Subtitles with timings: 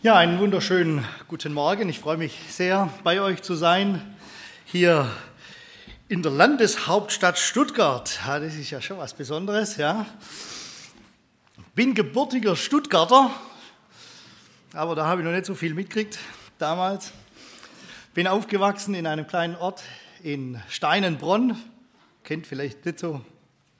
[0.00, 1.88] Ja, einen wunderschönen guten Morgen.
[1.88, 4.00] Ich freue mich sehr, bei euch zu sein.
[4.64, 5.10] Hier
[6.08, 8.20] in der Landeshauptstadt Stuttgart.
[8.24, 10.06] Ja, das ist ja schon was Besonderes, ja.
[11.74, 13.32] Bin gebürtiger Stuttgarter,
[14.72, 16.16] aber da habe ich noch nicht so viel mitgekriegt
[16.60, 17.10] damals.
[18.14, 19.82] Bin aufgewachsen in einem kleinen Ort
[20.22, 21.60] in Steinenbronn.
[22.22, 23.24] Kennt vielleicht nicht so,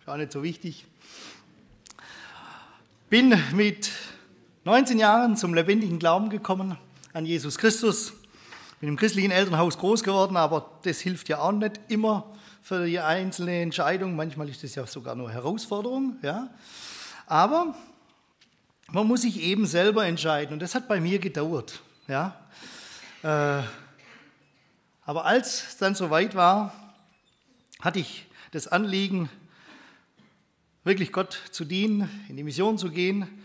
[0.01, 0.85] ist auch nicht so wichtig.
[3.09, 3.93] Bin mit
[4.65, 6.77] 19 Jahren zum lebendigen Glauben gekommen
[7.13, 8.13] an Jesus Christus.
[8.81, 12.99] Bin im christlichen Elternhaus groß geworden, aber das hilft ja auch nicht immer für die
[12.99, 14.17] einzelne Entscheidung.
[14.17, 16.17] Manchmal ist das ja sogar nur Herausforderung.
[16.23, 16.51] Ja.
[17.27, 17.77] Aber
[18.91, 21.81] man muss sich eben selber entscheiden und das hat bei mir gedauert.
[22.09, 22.37] Ja.
[23.23, 23.63] Äh,
[25.05, 26.73] aber als es dann soweit war,
[27.81, 29.31] hatte ich das Anliegen,
[30.83, 33.38] wirklich Gott zu dienen, in die Mission zu gehen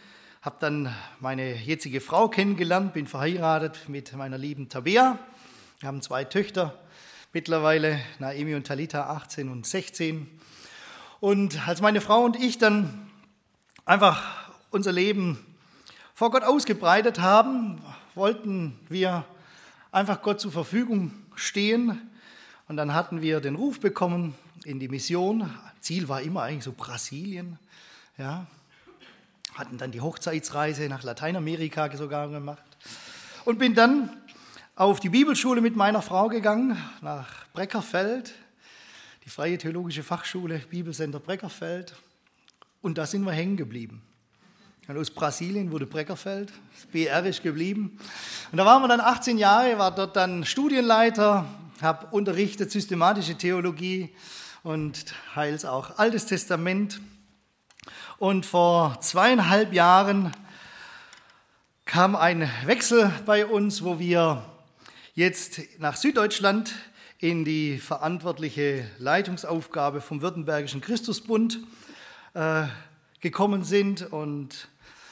[0.43, 5.17] habe dann meine jetzige Frau kennengelernt, bin verheiratet mit meiner lieben Tabea.
[5.79, 6.77] Wir haben zwei Töchter
[7.31, 10.27] mittlerweile, Naemi und Talita, 18 und 16.
[11.21, 13.09] Und als meine Frau und ich dann
[13.85, 15.39] einfach unser Leben
[16.13, 17.81] vor Gott ausgebreitet haben,
[18.13, 19.23] wollten wir
[19.93, 22.01] einfach Gott zur Verfügung stehen.
[22.67, 24.35] Und dann hatten wir den Ruf bekommen
[24.65, 25.49] in die Mission.
[25.79, 27.57] Ziel war immer eigentlich so Brasilien.
[28.17, 28.45] Ja,
[29.55, 32.63] hatten dann die Hochzeitsreise nach Lateinamerika sogar gemacht
[33.45, 34.09] und bin dann
[34.75, 38.33] auf die Bibelschule mit meiner Frau gegangen, nach Breckerfeld,
[39.25, 41.95] die Freie Theologische Fachschule, Bibelcenter Breckerfeld.
[42.81, 44.01] Und da sind wir hängen geblieben.
[44.87, 46.51] Und aus Brasilien wurde Breckerfeld,
[46.91, 47.97] BR ist geblieben.
[48.51, 51.45] Und da waren wir dann 18 Jahre, war dort dann Studienleiter,
[51.81, 54.13] habe unterrichtet systematische Theologie
[54.63, 56.99] und heils auch Altes Testament.
[58.17, 60.31] Und vor zweieinhalb Jahren
[61.85, 64.43] kam ein Wechsel bei uns, wo wir
[65.15, 66.73] jetzt nach Süddeutschland
[67.19, 71.59] in die verantwortliche Leitungsaufgabe vom Württembergischen Christusbund
[72.33, 72.63] äh,
[73.21, 74.11] gekommen sind.
[74.11, 74.67] Und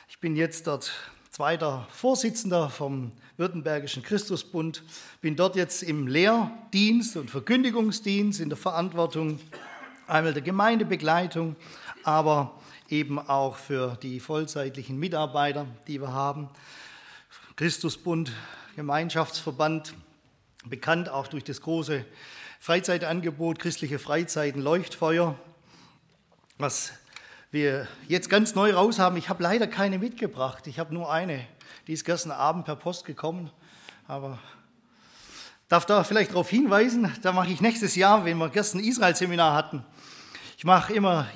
[0.10, 0.92] ich bin jetzt dort
[1.30, 4.84] zweiter Vorsitzender vom Württembergischen Christusbund,
[5.22, 9.40] bin dort jetzt im Lehrdienst und Verkündigungsdienst in der Verantwortung
[10.08, 11.56] einmal der Gemeindebegleitung,
[12.04, 12.61] aber
[12.92, 16.50] eben auch für die vollzeitlichen Mitarbeiter, die wir haben.
[17.56, 18.32] Christusbund,
[18.76, 19.94] Gemeinschaftsverband,
[20.66, 22.06] bekannt auch durch das große
[22.60, 25.36] Freizeitangebot, christliche Freizeiten, Leuchtfeuer,
[26.58, 26.94] was
[27.50, 29.18] wir jetzt ganz neu raus haben.
[29.18, 31.46] Ich habe leider keine mitgebracht, ich habe nur eine.
[31.88, 33.50] Die ist gestern Abend per Post gekommen,
[34.08, 34.40] aber
[35.68, 39.84] darf da vielleicht darauf hinweisen, da mache ich nächstes Jahr, wenn wir gestern Israel-Seminar hatten,
[40.58, 41.28] ich mache immer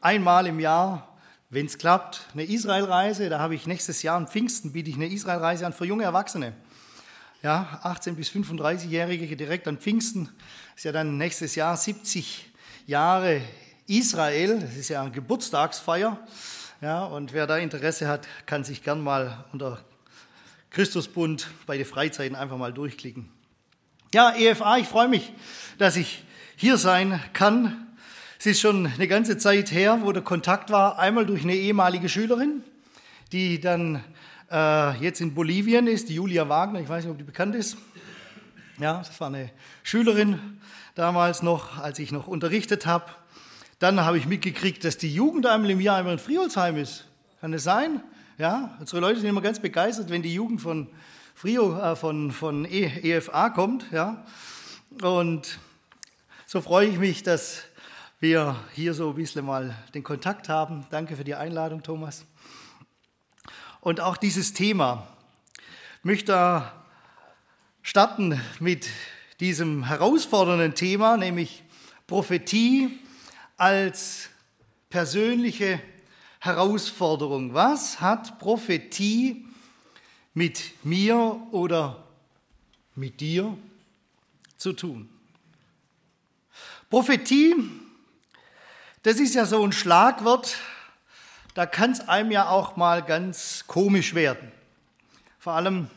[0.00, 1.16] einmal im Jahr,
[1.50, 3.28] wenn es klappt, eine Israelreise.
[3.28, 6.52] Da habe ich nächstes Jahr am Pfingsten biete ich eine Israelreise an für junge Erwachsene.
[7.42, 10.28] Ja, 18 bis 35-Jährige direkt an Pfingsten.
[10.74, 12.52] Ist ja dann nächstes Jahr 70
[12.86, 13.40] Jahre
[13.86, 14.60] Israel.
[14.60, 16.18] Das ist ja eine Geburtstagsfeier.
[16.80, 19.80] Ja, und wer da Interesse hat, kann sich gern mal unter
[20.70, 23.30] Christusbund bei den Freizeiten einfach mal durchklicken.
[24.12, 25.32] Ja, EFA, ich freue mich,
[25.78, 26.24] dass ich
[26.56, 27.85] hier sein kann
[28.38, 32.08] es ist schon eine ganze Zeit her, wo der Kontakt war, einmal durch eine ehemalige
[32.08, 32.62] Schülerin,
[33.32, 34.04] die dann
[34.50, 37.76] äh, jetzt in Bolivien ist, die Julia Wagner, ich weiß nicht, ob die bekannt ist.
[38.78, 39.50] Ja, das war eine
[39.82, 40.60] Schülerin
[40.94, 43.06] damals noch, als ich noch unterrichtet habe.
[43.78, 47.06] Dann habe ich mitgekriegt, dass die Jugend einmal im Jahr einmal in Friolsheim ist.
[47.40, 48.02] Kann das sein?
[48.38, 50.88] Ja, unsere Leute sind immer ganz begeistert, wenn die Jugend von
[51.34, 53.90] Frio, äh, von, von EFA kommt.
[53.92, 54.26] Ja.
[55.00, 55.58] Und
[56.46, 57.64] so freue ich mich, dass
[58.18, 60.86] wir hier so ein bisschen mal den Kontakt haben.
[60.90, 62.24] Danke für die Einladung, Thomas.
[63.80, 65.06] Und auch dieses Thema
[66.02, 66.72] möchte
[67.82, 68.88] starten mit
[69.38, 71.62] diesem herausfordernden Thema, nämlich
[72.06, 72.98] Prophetie
[73.58, 74.30] als
[74.88, 75.78] persönliche
[76.40, 77.52] Herausforderung.
[77.52, 79.44] Was hat Prophetie
[80.32, 82.02] mit mir oder
[82.94, 83.58] mit dir
[84.56, 85.10] zu tun?
[86.88, 87.54] Prophetie
[89.06, 90.56] das ist ja so ein Schlagwort,
[91.54, 94.50] da kann es einem ja auch mal ganz komisch werden.
[95.38, 95.88] Vor allem,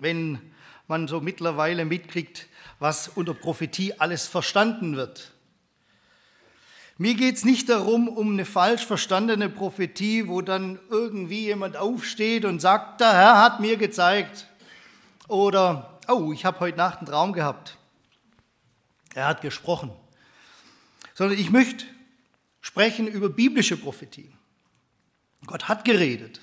[0.00, 0.40] wenn
[0.88, 2.48] man so mittlerweile mitkriegt,
[2.80, 5.30] was unter Prophetie alles verstanden wird.
[6.98, 12.44] Mir geht es nicht darum, um eine falsch verstandene Prophetie, wo dann irgendwie jemand aufsteht
[12.44, 14.48] und sagt, der Herr hat mir gezeigt.
[15.28, 17.78] Oder, oh, ich habe heute Nacht einen Traum gehabt.
[19.14, 19.92] Er hat gesprochen.
[21.14, 21.84] Sondern ich möchte
[22.60, 24.32] sprechen über biblische Prophetie.
[25.46, 26.40] Gott hat geredet.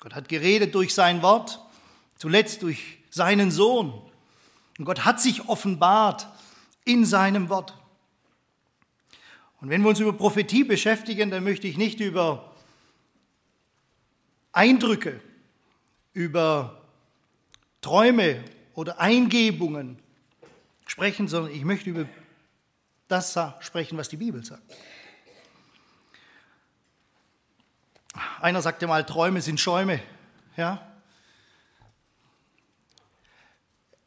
[0.00, 1.60] Gott hat geredet durch sein Wort
[2.22, 3.92] zuletzt durch seinen Sohn.
[4.78, 6.28] Und Gott hat sich offenbart
[6.84, 7.76] in seinem Wort.
[9.60, 12.54] Und wenn wir uns über Prophetie beschäftigen, dann möchte ich nicht über
[14.52, 15.20] Eindrücke,
[16.12, 16.80] über
[17.80, 18.44] Träume
[18.74, 19.98] oder Eingebungen
[20.86, 22.08] sprechen, sondern ich möchte über
[23.08, 24.62] das sprechen, was die Bibel sagt.
[28.40, 30.02] Einer sagte mal, Träume sind Schäume.
[30.56, 30.86] Ja?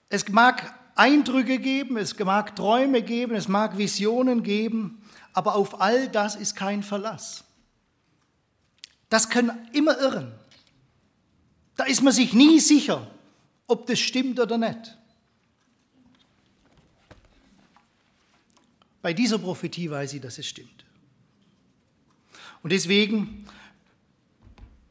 [0.10, 5.02] Es mag Eindrücke geben, es mag Träume geben, es mag Visionen geben,
[5.34, 7.44] aber auf all das ist kein Verlass.
[9.10, 10.34] Das können immer irren.
[11.76, 13.10] Da ist man sich nie sicher,
[13.68, 14.98] ob das stimmt oder nicht.
[19.02, 20.86] Bei dieser Prophetie weiß ich, dass es stimmt.
[22.64, 23.46] Und deswegen,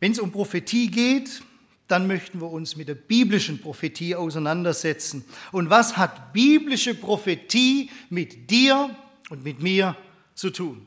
[0.05, 1.41] wenn es um Prophetie geht,
[1.89, 5.25] dann möchten wir uns mit der biblischen Prophetie auseinandersetzen.
[5.51, 8.95] Und was hat biblische Prophetie mit dir
[9.31, 9.97] und mit mir
[10.35, 10.87] zu tun?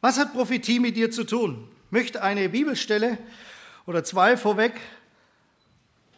[0.00, 1.68] Was hat Prophetie mit dir zu tun?
[1.86, 3.18] Ich möchte eine Bibelstelle
[3.86, 4.80] oder zwei vorweg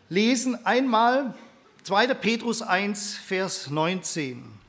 [0.08, 0.64] lesen.
[0.64, 1.34] Einmal
[1.82, 2.14] 2.
[2.14, 4.61] Petrus 1, Vers 19.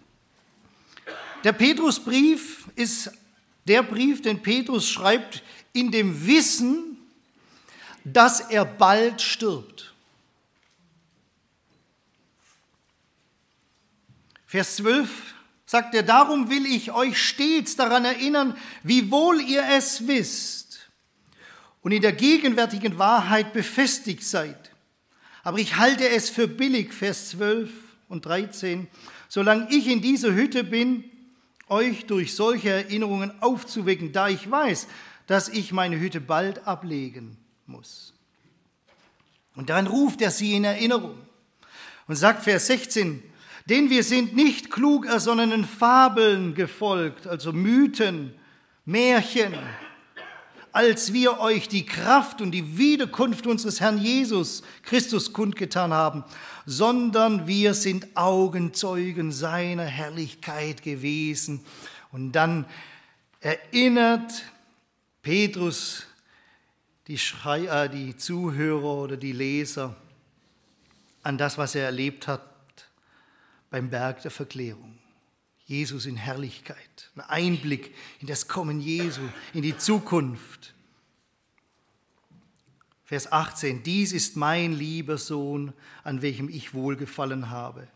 [1.43, 3.11] Der Petrusbrief ist
[3.67, 5.43] der Brief, den Petrus schreibt,
[5.73, 6.97] in dem Wissen,
[8.03, 9.93] dass er bald stirbt.
[14.45, 15.09] Vers 12
[15.65, 20.91] sagt er, darum will ich euch stets daran erinnern, wie wohl ihr es wisst
[21.81, 24.71] und in der gegenwärtigen Wahrheit befestigt seid.
[25.43, 27.71] Aber ich halte es für billig, Vers 12
[28.07, 28.87] und 13,
[29.27, 31.09] solange ich in dieser Hütte bin,
[31.73, 34.87] euch durch solche Erinnerungen aufzuwecken, da ich weiß,
[35.27, 38.13] dass ich meine Hütte bald ablegen muss.
[39.55, 41.17] Und dann ruft er sie in Erinnerung
[42.07, 43.23] und sagt Vers 16,
[43.65, 48.33] denn wir sind nicht klug ersonnenen Fabeln gefolgt, also Mythen,
[48.85, 49.53] Märchen,
[50.73, 56.23] als wir euch die Kraft und die Wiederkunft unseres Herrn Jesus Christus kundgetan haben,
[56.65, 61.61] sondern wir sind Augenzeugen seiner Herrlichkeit gewesen.
[62.11, 62.65] Und dann
[63.39, 64.43] erinnert
[65.21, 66.05] Petrus
[67.07, 69.95] die, Schrei äh, die Zuhörer oder die Leser
[71.21, 72.43] an das, was er erlebt hat
[73.69, 74.99] beim Berg der Verklärung.
[75.65, 79.21] Jesus in Herrlichkeit, ein Einblick in das Kommen Jesu,
[79.53, 80.72] in die Zukunft.
[83.13, 85.71] Vers 18, dies ist mein lieber Sohn,
[86.03, 87.87] an welchem ich wohlgefallen habe.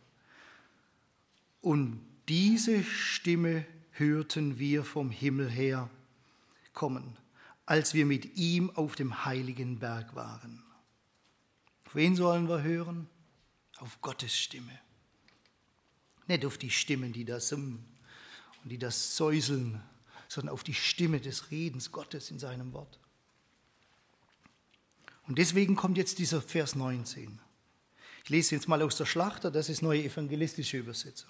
[1.59, 5.89] Und diese Stimme hörten wir vom Himmel her
[6.73, 7.17] kommen,
[7.65, 10.61] als wir mit ihm auf dem heiligen Berg waren.
[11.87, 13.09] Auf wen sollen wir hören?
[13.79, 14.79] Auf Gottes Stimme.
[16.27, 17.83] Nicht auf die Stimmen, die da summen
[18.61, 19.81] und die das säuseln,
[20.27, 22.99] sondern auf die Stimme des Redens Gottes in seinem Wort.
[25.27, 27.39] Und deswegen kommt jetzt dieser Vers 19.
[28.23, 31.29] Ich lese jetzt mal aus der Schlachter, das ist neue evangelistische Übersetzung.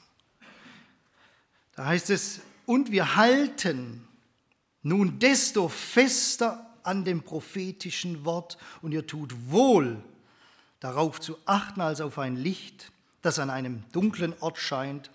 [1.76, 4.08] Da heißt es, und wir halten
[4.82, 10.04] nun desto fester an dem prophetischen Wort und ihr tut wohl,
[10.80, 15.12] darauf zu achten als auf ein Licht, das an einem dunklen Ort scheint,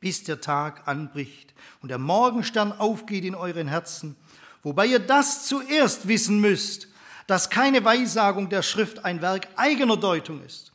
[0.00, 4.16] bis der Tag anbricht und der Morgenstern aufgeht in euren Herzen,
[4.62, 6.88] wobei ihr das zuerst wissen müsst,
[7.30, 10.72] dass keine Weissagung der Schrift ein Werk eigener Deutung ist.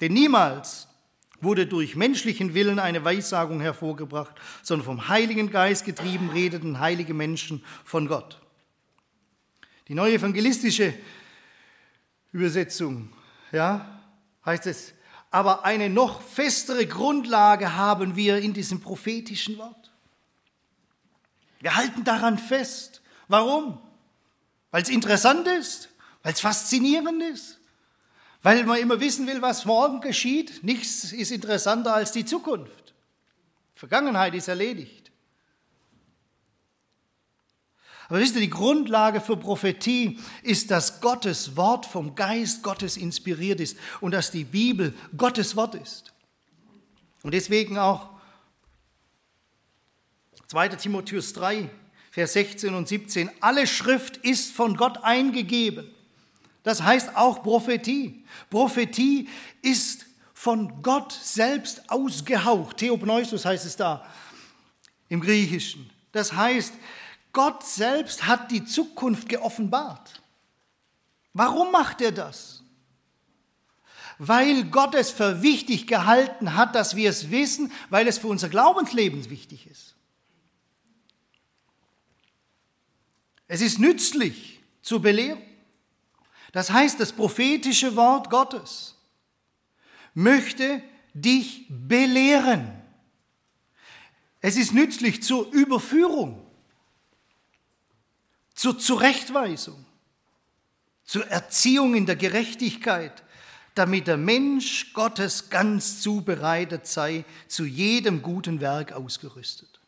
[0.00, 0.88] Denn niemals
[1.40, 4.34] wurde durch menschlichen Willen eine Weissagung hervorgebracht,
[4.64, 8.40] sondern vom Heiligen Geist getrieben redeten heilige Menschen von Gott.
[9.86, 10.94] Die neue evangelistische
[12.32, 13.12] Übersetzung,
[13.52, 14.02] ja,
[14.44, 14.94] heißt es,
[15.30, 19.92] aber eine noch festere Grundlage haben wir in diesem prophetischen Wort.
[21.60, 23.00] Wir halten daran fest.
[23.28, 23.78] Warum?
[24.74, 25.88] Weil es interessant ist,
[26.24, 27.60] weil es faszinierend ist,
[28.42, 30.64] weil man immer wissen will, was morgen geschieht.
[30.64, 32.92] Nichts ist interessanter als die Zukunft.
[33.76, 35.12] Vergangenheit ist erledigt.
[38.08, 43.60] Aber wisst ihr, die Grundlage für Prophetie ist, dass Gottes Wort vom Geist Gottes inspiriert
[43.60, 46.12] ist und dass die Bibel Gottes Wort ist.
[47.22, 48.08] Und deswegen auch
[50.48, 50.70] 2.
[50.70, 51.70] Timotheus 3,
[52.14, 55.92] Vers 16 und 17, alle Schrift ist von Gott eingegeben.
[56.62, 58.24] Das heißt auch Prophetie.
[58.50, 59.28] Prophetie
[59.62, 62.76] ist von Gott selbst ausgehaucht.
[62.76, 64.06] Theopneustos heißt es da
[65.08, 65.90] im Griechischen.
[66.12, 66.74] Das heißt,
[67.32, 70.22] Gott selbst hat die Zukunft geoffenbart.
[71.32, 72.62] Warum macht er das?
[74.18, 78.48] Weil Gott es für wichtig gehalten hat, dass wir es wissen, weil es für unser
[78.48, 79.93] Glaubensleben wichtig ist.
[83.46, 85.42] Es ist nützlich zur Belehrung.
[86.52, 88.94] Das heißt, das prophetische Wort Gottes
[90.14, 90.82] möchte
[91.14, 92.80] dich belehren.
[94.40, 96.46] Es ist nützlich zur Überführung,
[98.54, 99.84] zur Zurechtweisung,
[101.04, 103.24] zur Erziehung in der Gerechtigkeit,
[103.74, 109.80] damit der Mensch Gottes ganz zubereitet sei, zu jedem guten Werk ausgerüstet.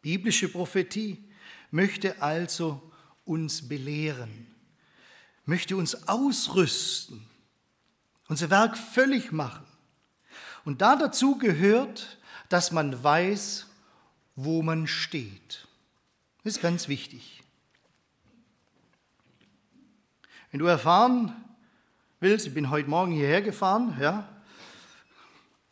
[0.00, 1.24] Biblische Prophetie
[1.72, 2.80] möchte also
[3.24, 4.46] uns belehren,
[5.44, 7.26] möchte uns ausrüsten,
[8.28, 9.64] unser Werk völlig machen.
[10.64, 13.66] Und da dazu gehört, dass man weiß,
[14.36, 15.66] wo man steht.
[16.44, 17.42] Das ist ganz wichtig.
[20.50, 21.34] Wenn du erfahren
[22.20, 24.28] willst, ich bin heute Morgen hierher gefahren, ja.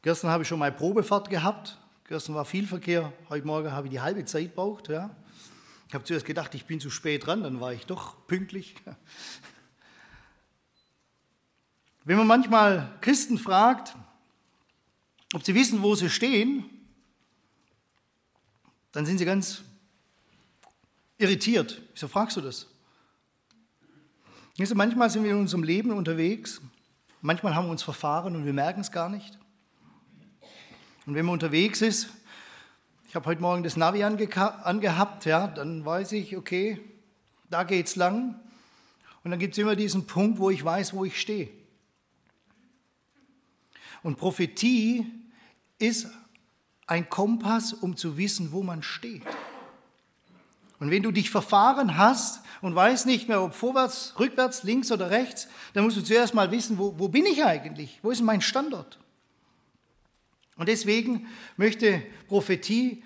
[0.03, 1.77] Gestern habe ich schon mal Probefahrt gehabt.
[2.05, 5.15] Gestern war viel Verkehr, heute Morgen habe ich die halbe Zeit gebraucht, ja.
[5.91, 8.77] Ich habe zuerst gedacht, ich bin zu spät dran, dann war ich doch pünktlich.
[12.05, 13.97] Wenn man manchmal Christen fragt,
[15.35, 16.65] ob sie wissen, wo sie stehen,
[18.93, 19.63] dann sind sie ganz
[21.19, 21.83] irritiert.
[21.93, 22.69] Wieso fragst du das?
[24.75, 26.61] manchmal sind wir in unserem Leben unterwegs,
[27.21, 29.41] manchmal haben wir uns verfahren und wir merken es gar nicht.
[31.05, 32.11] Und wenn man unterwegs ist,
[33.11, 36.81] ich habe heute Morgen das Navi angehabt, ja, dann weiß ich, okay,
[37.51, 38.39] da geht's lang.
[39.25, 41.49] Und dann gibt es immer diesen Punkt, wo ich weiß, wo ich stehe.
[44.05, 45.07] Und Prophetie
[45.81, 46.07] ist
[46.87, 49.27] ein Kompass, um zu wissen, wo man steht.
[50.79, 55.11] Und wenn du dich verfahren hast und weißt nicht mehr, ob vorwärts, rückwärts, links oder
[55.11, 57.99] rechts, dann musst du zuerst mal wissen, wo, wo bin ich eigentlich?
[58.03, 59.00] Wo ist mein Standort?
[60.61, 61.27] Und deswegen
[61.57, 63.03] möchte Prophetie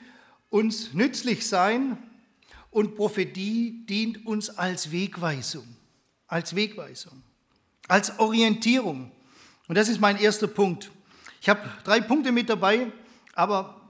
[0.51, 1.97] uns nützlich sein
[2.73, 5.65] und Prophetie dient uns als Wegweisung,
[6.27, 7.23] als Wegweisung,
[7.87, 9.13] als Orientierung.
[9.69, 10.91] Und das ist mein erster Punkt.
[11.41, 12.91] Ich habe drei Punkte mit dabei,
[13.35, 13.81] aber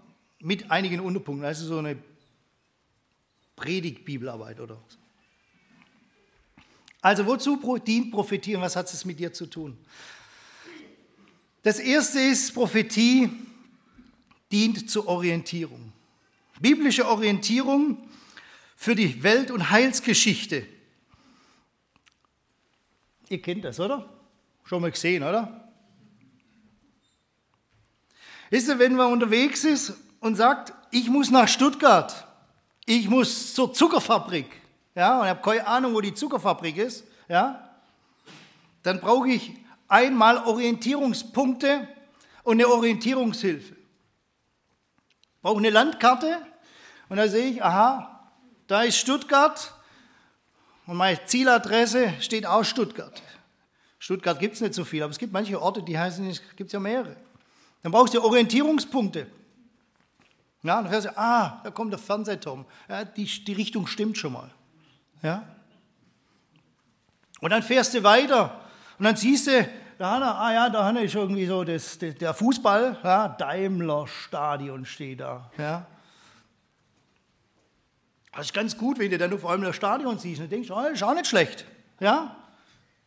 [0.40, 1.46] mit einigen Unterpunkten.
[1.46, 1.96] Also so eine
[3.56, 4.98] Predigt-Bibelarbeit oder so.
[7.00, 9.78] Also wozu dient Prophetie und was hat es mit dir zu tun?
[11.62, 13.30] Das erste ist, Prophetie
[14.54, 15.92] dient zur Orientierung.
[16.60, 18.08] Biblische Orientierung
[18.76, 20.64] für die Welt- und Heilsgeschichte.
[23.28, 24.08] Ihr kennt das, oder?
[24.62, 25.68] Schon mal gesehen, oder?
[28.48, 32.24] Wisst ihr, wenn man unterwegs ist und sagt, ich muss nach Stuttgart,
[32.86, 34.46] ich muss zur Zuckerfabrik,
[34.94, 37.76] ja, und ich habe keine Ahnung, wo die Zuckerfabrik ist, ja,
[38.84, 39.50] dann brauche ich
[39.88, 41.88] einmal Orientierungspunkte
[42.44, 43.83] und eine Orientierungshilfe
[45.44, 46.38] brauche eine Landkarte
[47.10, 48.30] und da sehe ich, aha,
[48.66, 49.74] da ist Stuttgart
[50.86, 53.22] und meine Zieladresse steht auch Stuttgart.
[53.98, 56.72] Stuttgart gibt es nicht so viel, aber es gibt manche Orte, die heißen, es gibt
[56.72, 57.14] ja mehrere.
[57.82, 59.26] Dann brauchst du Orientierungspunkte.
[60.62, 62.64] Ja, dann fährst du, ah, da kommt der Fernsehturm.
[62.88, 64.50] Ja, die, die Richtung stimmt schon mal.
[65.22, 65.46] Ja?
[67.40, 68.62] Und dann fährst du weiter
[68.98, 73.28] und dann siehst du, da ah ja, da ist irgendwie so das, der Fußball, ja,
[73.28, 75.50] Daimler Stadion steht da.
[75.58, 75.86] Ja.
[78.32, 80.82] Das ist ganz gut, wenn du dann auf einmal das Stadion siehst und denkst, oh,
[80.82, 81.64] das ist auch nicht schlecht.
[82.00, 82.36] Ja,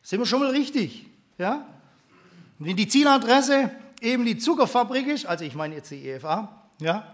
[0.01, 1.05] sind wir schon mal richtig.
[1.37, 1.65] Ja.
[2.59, 7.13] Wenn die Zieladresse eben die Zuckerfabrik ist, also ich meine jetzt die EFA, ja,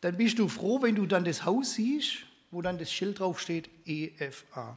[0.00, 2.18] dann bist du froh, wenn du dann das Haus siehst,
[2.50, 4.76] wo dann das Schild drauf steht, EFA.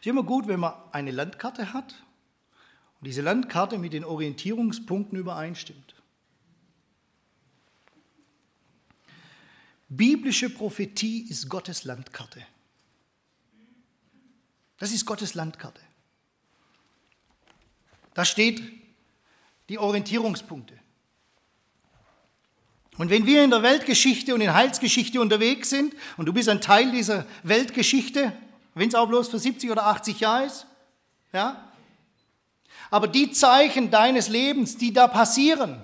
[0.00, 1.94] Es ist immer gut, wenn man eine Landkarte hat
[3.00, 5.94] und diese Landkarte mit den Orientierungspunkten übereinstimmt.
[9.90, 12.46] Biblische Prophetie ist Gottes Landkarte.
[14.78, 15.82] Das ist Gottes Landkarte.
[18.14, 18.62] Da steht
[19.68, 20.78] die Orientierungspunkte.
[22.96, 26.62] Und wenn wir in der Weltgeschichte und in Heilsgeschichte unterwegs sind und du bist ein
[26.62, 28.32] Teil dieser Weltgeschichte,
[28.80, 30.66] wenn es auch bloß für 70 oder 80 Jahre ist.
[31.34, 31.70] Ja?
[32.90, 35.82] Aber die Zeichen deines Lebens, die da passieren,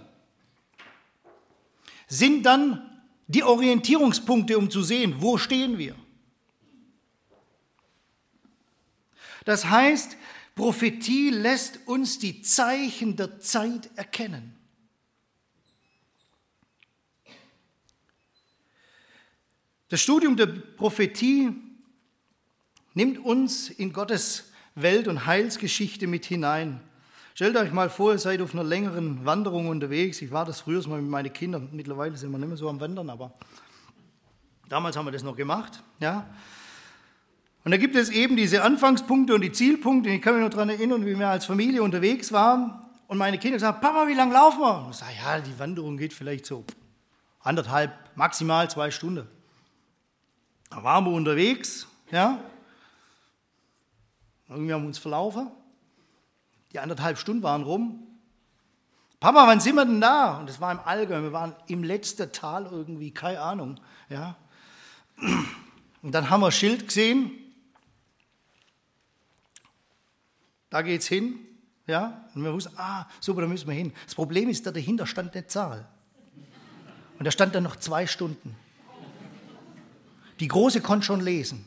[2.06, 5.94] sind dann die Orientierungspunkte, um zu sehen, wo stehen wir.
[9.44, 10.16] Das heißt,
[10.54, 14.56] Prophetie lässt uns die Zeichen der Zeit erkennen.
[19.90, 21.65] Das Studium der Prophetie
[22.96, 26.80] nimmt uns in Gottes Welt- und Heilsgeschichte mit hinein.
[27.34, 30.22] Stellt euch mal vor, ihr seid auf einer längeren Wanderung unterwegs.
[30.22, 31.68] Ich war das früher mal mit meinen Kindern.
[31.72, 33.34] Mittlerweile sind wir nicht mehr so am Wandern, aber
[34.70, 35.82] damals haben wir das noch gemacht.
[36.00, 36.26] Ja.
[37.64, 40.08] Und da gibt es eben diese Anfangspunkte und die Zielpunkte.
[40.08, 43.56] Ich kann mich noch daran erinnern, wie wir als Familie unterwegs waren und meine Kinder
[43.56, 44.84] gesagt Papa, wie lange laufen wir?
[44.86, 46.64] Und ich sage, ja, die Wanderung geht vielleicht so
[47.40, 49.26] anderthalb, maximal zwei Stunden.
[50.70, 52.40] Da waren wir unterwegs, ja.
[54.48, 55.50] Irgendwie haben wir uns verlaufen.
[56.72, 58.06] Die anderthalb Stunden waren rum.
[59.18, 60.38] Papa, wann sind wir denn da?
[60.38, 61.22] Und das war im Allgäu.
[61.22, 63.80] Wir waren im letzten Tal irgendwie, keine Ahnung.
[64.08, 64.36] Ja.
[66.02, 67.32] Und dann haben wir ein Schild gesehen.
[70.70, 71.38] Da geht's hin.
[71.86, 72.28] Ja.
[72.34, 73.92] Und wir wussten, ah, super, da müssen wir hin.
[74.04, 75.88] Das Problem ist, da dahinter stand eine Zahl.
[77.18, 78.54] Und da stand dann noch zwei Stunden.
[80.40, 81.66] Die Große konnte schon lesen.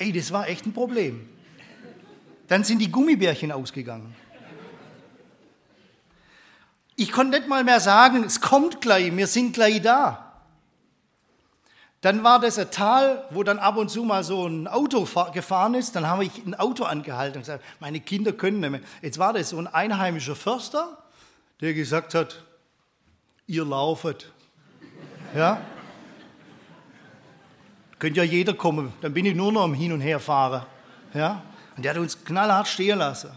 [0.00, 1.28] Ey, das war echt ein Problem.
[2.48, 4.16] Dann sind die Gummibärchen ausgegangen.
[6.96, 10.32] Ich konnte nicht mal mehr sagen, es kommt gleich, wir sind gleich da.
[12.00, 15.74] Dann war das ein Tal, wo dann ab und zu mal so ein Auto gefahren
[15.74, 15.94] ist.
[15.94, 18.80] Dann habe ich ein Auto angehalten und gesagt, meine Kinder können nicht mehr.
[19.02, 20.96] Jetzt war das so ein einheimischer Förster,
[21.60, 22.42] der gesagt hat,
[23.46, 24.32] ihr laufet.
[25.34, 25.60] Ja?
[28.00, 30.64] Könnte ja jeder kommen, dann bin ich nur noch am Hin- und Herfahren.
[31.12, 31.42] Ja?
[31.76, 33.30] Und der hat uns knallhart stehen lassen.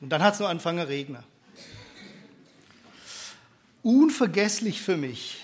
[0.00, 1.22] Und dann hat es noch angefangen zu regnen.
[3.82, 5.42] Unvergesslich für mich.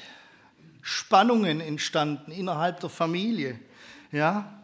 [0.80, 3.60] Spannungen entstanden innerhalb der Familie.
[4.12, 4.58] Ja?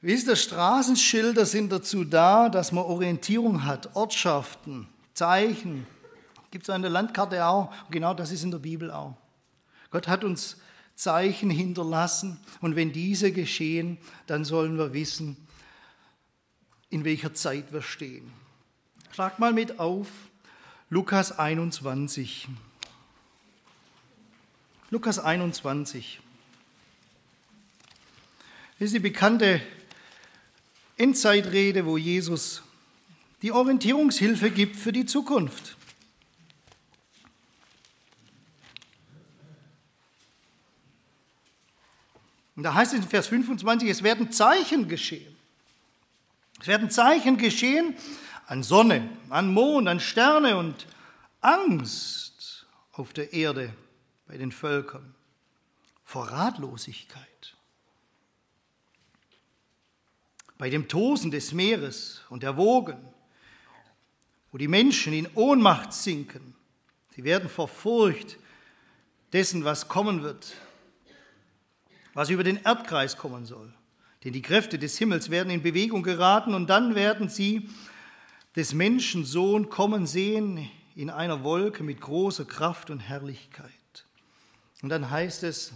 [0.00, 5.88] Wisst ihr, Straßenschilder sind dazu da, dass man Orientierung hat, Ortschaften, Zeichen.
[6.52, 7.72] Gibt es an der Landkarte auch.
[7.90, 9.16] Genau das ist in der Bibel auch.
[9.90, 10.58] Gott hat uns
[10.96, 12.40] Zeichen hinterlassen.
[12.60, 15.36] Und wenn diese geschehen, dann sollen wir wissen,
[16.90, 18.32] in welcher Zeit wir stehen.
[19.12, 20.08] Schlag mal mit auf
[20.90, 22.48] Lukas 21.
[24.90, 26.20] Lukas 21.
[28.78, 29.60] Das ist die bekannte
[30.96, 32.62] Endzeitrede, wo Jesus
[33.42, 35.75] die Orientierungshilfe gibt für die Zukunft.
[42.56, 45.36] Und da heißt es in Vers 25, es werden Zeichen geschehen.
[46.60, 47.94] Es werden Zeichen geschehen
[48.46, 50.86] an Sonne, an Mond, an Sterne und
[51.42, 53.72] Angst auf der Erde
[54.26, 55.14] bei den Völkern
[56.04, 57.22] vor Ratlosigkeit.
[60.56, 62.96] Bei dem Tosen des Meeres und der Wogen,
[64.50, 66.54] wo die Menschen in Ohnmacht sinken.
[67.14, 68.38] Sie werden vor Furcht
[69.34, 70.54] dessen, was kommen wird,
[72.16, 73.70] was über den Erdkreis kommen soll.
[74.24, 77.68] Denn die Kräfte des Himmels werden in Bewegung geraten und dann werden sie
[78.56, 83.70] des Menschen Sohn kommen sehen in einer Wolke mit großer Kraft und Herrlichkeit.
[84.80, 85.74] Und dann heißt es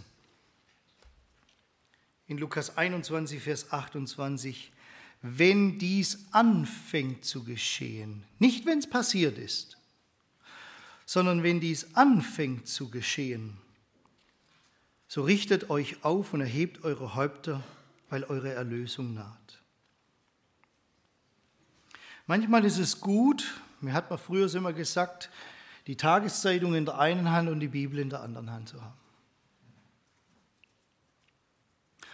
[2.25, 4.71] in Lukas 21, Vers 28,
[5.21, 9.77] wenn dies anfängt zu geschehen, nicht wenn es passiert ist,
[11.05, 13.59] sondern wenn dies anfängt zu geschehen,
[15.11, 17.61] so richtet euch auf und erhebt eure Häupter,
[18.09, 19.61] weil eure Erlösung naht.
[22.27, 23.43] Manchmal ist es gut,
[23.81, 25.29] mir hat man früher immer gesagt,
[25.85, 28.97] die Tageszeitung in der einen Hand und die Bibel in der anderen Hand zu haben.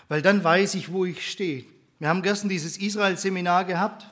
[0.08, 1.66] Weil dann weiß ich, wo ich stehe.
[2.00, 4.12] Wir haben gestern dieses Israel-Seminar gehabt.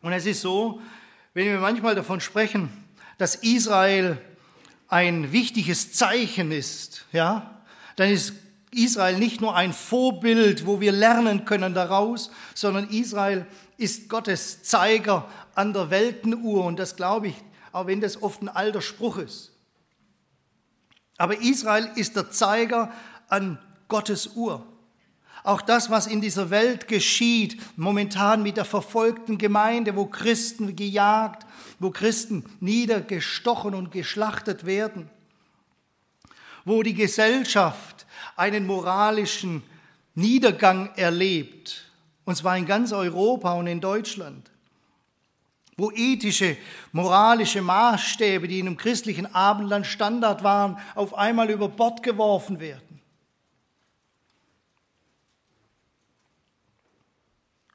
[0.00, 0.80] Und es ist so,
[1.34, 2.70] wenn wir manchmal davon sprechen,
[3.18, 4.16] dass Israel
[4.92, 7.62] ein wichtiges Zeichen ist, ja,
[7.96, 8.34] dann ist
[8.72, 13.46] Israel nicht nur ein Vorbild, wo wir lernen können daraus, sondern Israel
[13.78, 16.66] ist Gottes Zeiger an der Weltenuhr.
[16.66, 17.34] Und das glaube ich,
[17.72, 19.52] auch wenn das oft ein alter Spruch ist.
[21.16, 22.92] Aber Israel ist der Zeiger
[23.28, 24.66] an Gottes Uhr.
[25.44, 31.46] Auch das, was in dieser Welt geschieht, momentan mit der verfolgten Gemeinde, wo Christen gejagt,
[31.80, 35.10] wo Christen niedergestochen und geschlachtet werden,
[36.64, 39.64] wo die Gesellschaft einen moralischen
[40.14, 41.90] Niedergang erlebt,
[42.24, 44.48] und zwar in ganz Europa und in Deutschland,
[45.76, 46.56] wo ethische,
[46.92, 52.91] moralische Maßstäbe, die in einem christlichen Abendland Standard waren, auf einmal über Bord geworfen werden.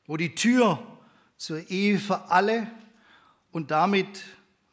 [0.07, 0.81] Wo die Tür
[1.35, 2.71] zur Ehe für alle
[3.51, 4.23] und damit,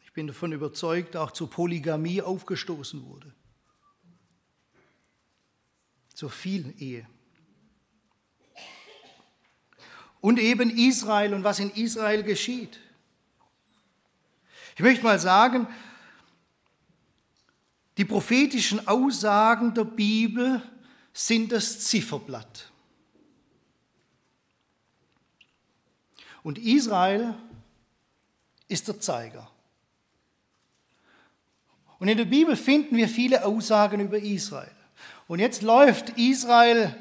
[0.04, 3.32] ich bin davon überzeugt, auch zur Polygamie aufgestoßen wurde.
[6.14, 7.06] Zur Vielehe.
[10.20, 12.80] Und eben Israel und was in Israel geschieht.
[14.76, 15.66] Ich möchte mal sagen,
[17.96, 20.62] die prophetischen Aussagen der Bibel
[21.12, 22.72] sind das Zifferblatt.
[26.44, 27.35] Und Israel
[28.68, 29.50] ist der Zeiger.
[31.98, 34.70] Und in der Bibel finden wir viele Aussagen über Israel.
[35.26, 36.94] Und jetzt läuft Israel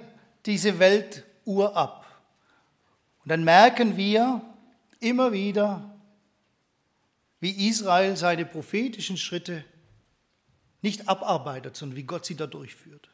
[0.45, 2.05] diese Weltuhr ab.
[3.23, 4.41] Und dann merken wir
[5.01, 5.93] immer wieder,
[7.41, 9.65] wie Israel seine prophetischen Schritte
[10.81, 13.09] nicht abarbeitet, sondern wie Gott sie da durchführt.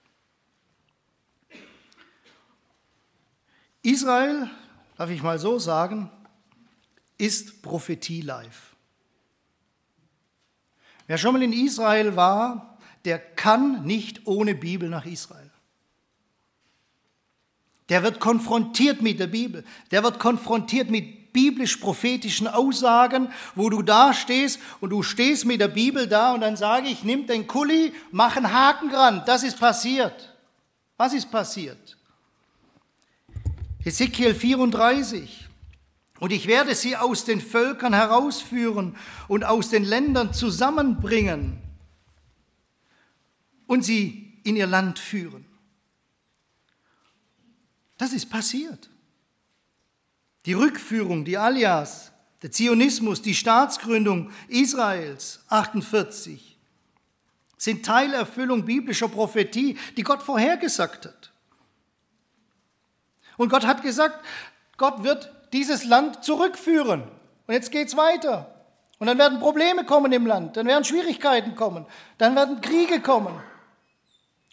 [3.82, 4.48] Israel,
[4.96, 6.12] darf ich mal so sagen,
[7.20, 8.76] ist Prophetie live.
[11.06, 15.50] Wer schon mal in Israel war, der kann nicht ohne Bibel nach Israel.
[17.90, 19.64] Der wird konfrontiert mit der Bibel.
[19.92, 25.68] Der wird konfrontiert mit biblisch-prophetischen Aussagen, wo du da stehst und du stehst mit der
[25.68, 29.24] Bibel da und dann sage ich, nimm den Kuli, mach einen Haken dran.
[29.26, 30.36] Das ist passiert.
[30.98, 31.98] Was ist passiert?
[33.84, 35.49] Ezekiel 34.
[36.20, 38.96] Und ich werde sie aus den Völkern herausführen
[39.28, 41.62] und aus den Ländern zusammenbringen
[43.68, 45.46] und sie in ihr Land führen.
[47.98, 48.90] Das ist passiert.
[50.46, 56.58] Die Rückführung, die Alias, der Zionismus, die Staatsgründung Israels 48
[57.58, 61.32] sind Teilerfüllung biblischer Prophetie, die Gott vorhergesagt hat.
[63.36, 64.26] Und Gott hat gesagt,
[64.78, 67.04] Gott wird dieses Land zurückführen.
[67.48, 68.54] Und jetzt geht es weiter.
[69.00, 71.86] Und dann werden Probleme kommen im Land, dann werden Schwierigkeiten kommen,
[72.18, 73.34] dann werden Kriege kommen.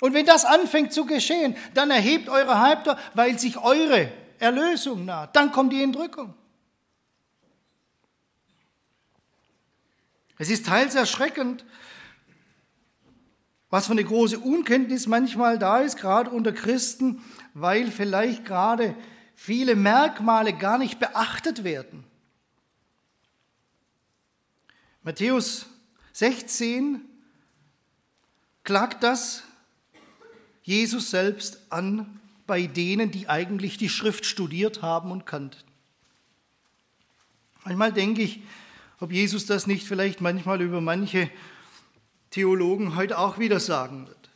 [0.01, 5.35] Und wenn das anfängt zu geschehen, dann erhebt eure Häupter, weil sich eure Erlösung naht.
[5.35, 6.35] Dann kommt die Entrückung.
[10.39, 11.65] Es ist teils erschreckend,
[13.71, 18.95] was für eine große Unkenntnis manchmal da ist, gerade unter Christen, weil vielleicht gerade
[19.37, 22.03] viele Merkmale gar nicht beachtet werden.
[25.05, 25.66] Matthäus
[26.14, 27.03] 16
[28.64, 29.44] klagt das
[30.64, 32.18] Jesus selbst an
[32.49, 35.62] bei denen, die eigentlich die Schrift studiert haben und kannten.
[37.64, 38.40] Manchmal denke ich,
[38.99, 41.31] ob Jesus das nicht vielleicht manchmal über manche
[42.31, 44.31] Theologen heute auch wieder sagen wird.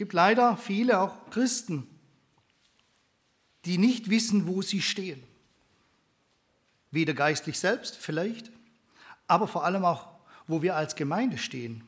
[0.00, 1.86] Gibt leider viele, auch Christen,
[3.66, 5.22] die nicht wissen, wo sie stehen.
[6.90, 8.50] Weder geistlich selbst vielleicht,
[9.26, 10.08] aber vor allem auch,
[10.46, 11.84] wo wir als Gemeinde stehen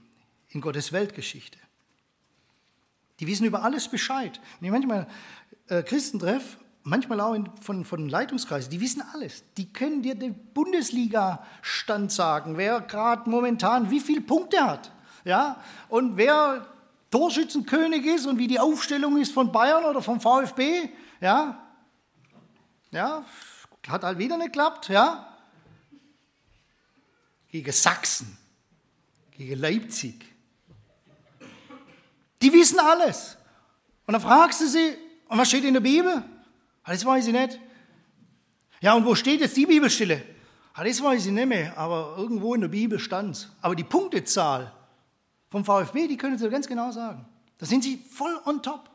[0.51, 1.57] in Gottes Weltgeschichte.
[3.19, 4.43] Die wissen über alles Bescheid.
[4.61, 5.09] Wenn ich manchmal
[5.69, 9.43] äh, Christen treffe, manchmal auch von, von Leitungskreisen, die wissen alles.
[9.57, 14.93] Die können dir den Bundesliga-Stand sagen, wer gerade momentan wie viele Punkte hat.
[15.25, 15.63] Ja?
[15.89, 16.72] Und wer
[17.13, 20.89] Torschützenkönig ist und wie die Aufstellung ist von Bayern oder vom VfB,
[21.21, 21.63] ja,
[22.91, 23.25] ja,
[23.87, 25.29] hat halt wieder nicht geklappt, ja.
[27.49, 28.37] Gegen Sachsen,
[29.31, 30.25] gegen Leipzig.
[32.41, 33.37] Die wissen alles.
[34.07, 34.97] Und dann fragst du sie,
[35.29, 36.25] und was steht in der Bibel?
[36.87, 37.61] Das weiß ich nicht.
[38.81, 40.23] Ja, und wo steht jetzt die Bibelstelle?
[40.75, 43.49] Das weiß ich nicht mehr, aber irgendwo in der Bibel stand es.
[43.61, 44.73] Aber die Punktezahl,
[45.53, 47.27] vom VfB, die können Sie ganz genau sagen.
[47.59, 48.89] Da sind Sie voll on top.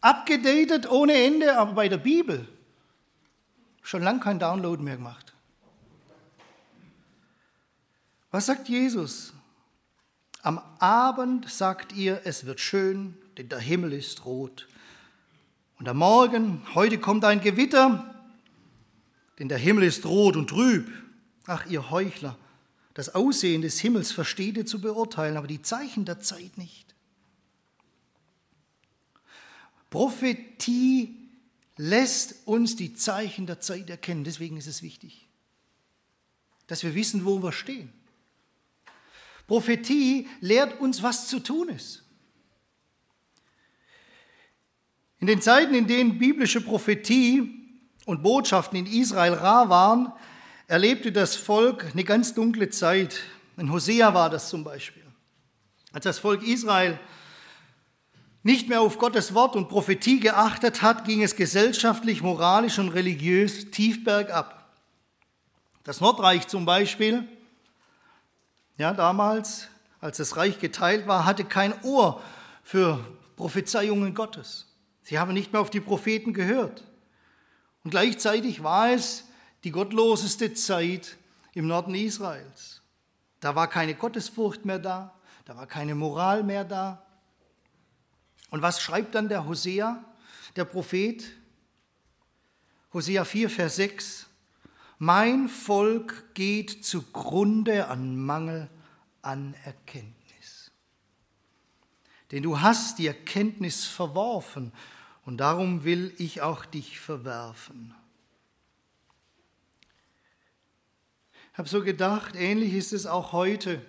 [0.00, 2.48] Abgedatet ohne Ende, aber bei der Bibel
[3.80, 5.32] schon lange kein Download mehr gemacht.
[8.32, 9.32] Was sagt Jesus?
[10.42, 14.66] Am Abend sagt ihr, es wird schön, denn der Himmel ist rot.
[15.78, 18.12] Und am Morgen, heute kommt ein Gewitter,
[19.38, 20.90] denn der Himmel ist rot und trüb.
[21.46, 22.36] Ach, ihr Heuchler,
[22.94, 26.94] das Aussehen des Himmels versteht ihr zu beurteilen, aber die Zeichen der Zeit nicht.
[29.88, 31.22] Prophetie
[31.76, 34.24] lässt uns die Zeichen der Zeit erkennen.
[34.24, 35.26] Deswegen ist es wichtig,
[36.66, 37.92] dass wir wissen, wo wir stehen.
[39.46, 42.02] Prophetie lehrt uns, was zu tun ist.
[45.18, 50.12] In den Zeiten, in denen biblische Prophetie und Botschaften in Israel rar waren,
[50.72, 53.20] erlebte das Volk eine ganz dunkle Zeit.
[53.58, 55.02] In Hosea war das zum Beispiel.
[55.92, 56.98] Als das Volk Israel
[58.42, 63.70] nicht mehr auf Gottes Wort und Prophetie geachtet hat, ging es gesellschaftlich, moralisch und religiös
[63.70, 64.66] tief bergab.
[65.84, 67.28] Das Nordreich zum Beispiel,
[68.78, 69.68] ja, damals,
[70.00, 72.22] als das Reich geteilt war, hatte kein Ohr
[72.62, 72.98] für
[73.36, 74.68] Prophezeiungen Gottes.
[75.02, 76.82] Sie haben nicht mehr auf die Propheten gehört.
[77.84, 79.24] Und gleichzeitig war es
[79.64, 81.16] die gottloseste Zeit
[81.54, 82.82] im Norden Israels.
[83.40, 87.04] Da war keine Gottesfurcht mehr da, da war keine Moral mehr da.
[88.50, 90.04] Und was schreibt dann der Hosea,
[90.56, 91.24] der Prophet?
[92.92, 94.26] Hosea 4, Vers 6.
[94.98, 98.68] Mein Volk geht zugrunde an Mangel
[99.22, 100.70] an Erkenntnis.
[102.30, 104.72] Denn du hast die Erkenntnis verworfen
[105.24, 107.94] und darum will ich auch dich verwerfen.
[111.54, 113.80] Habe so gedacht, ähnlich ist es auch heute.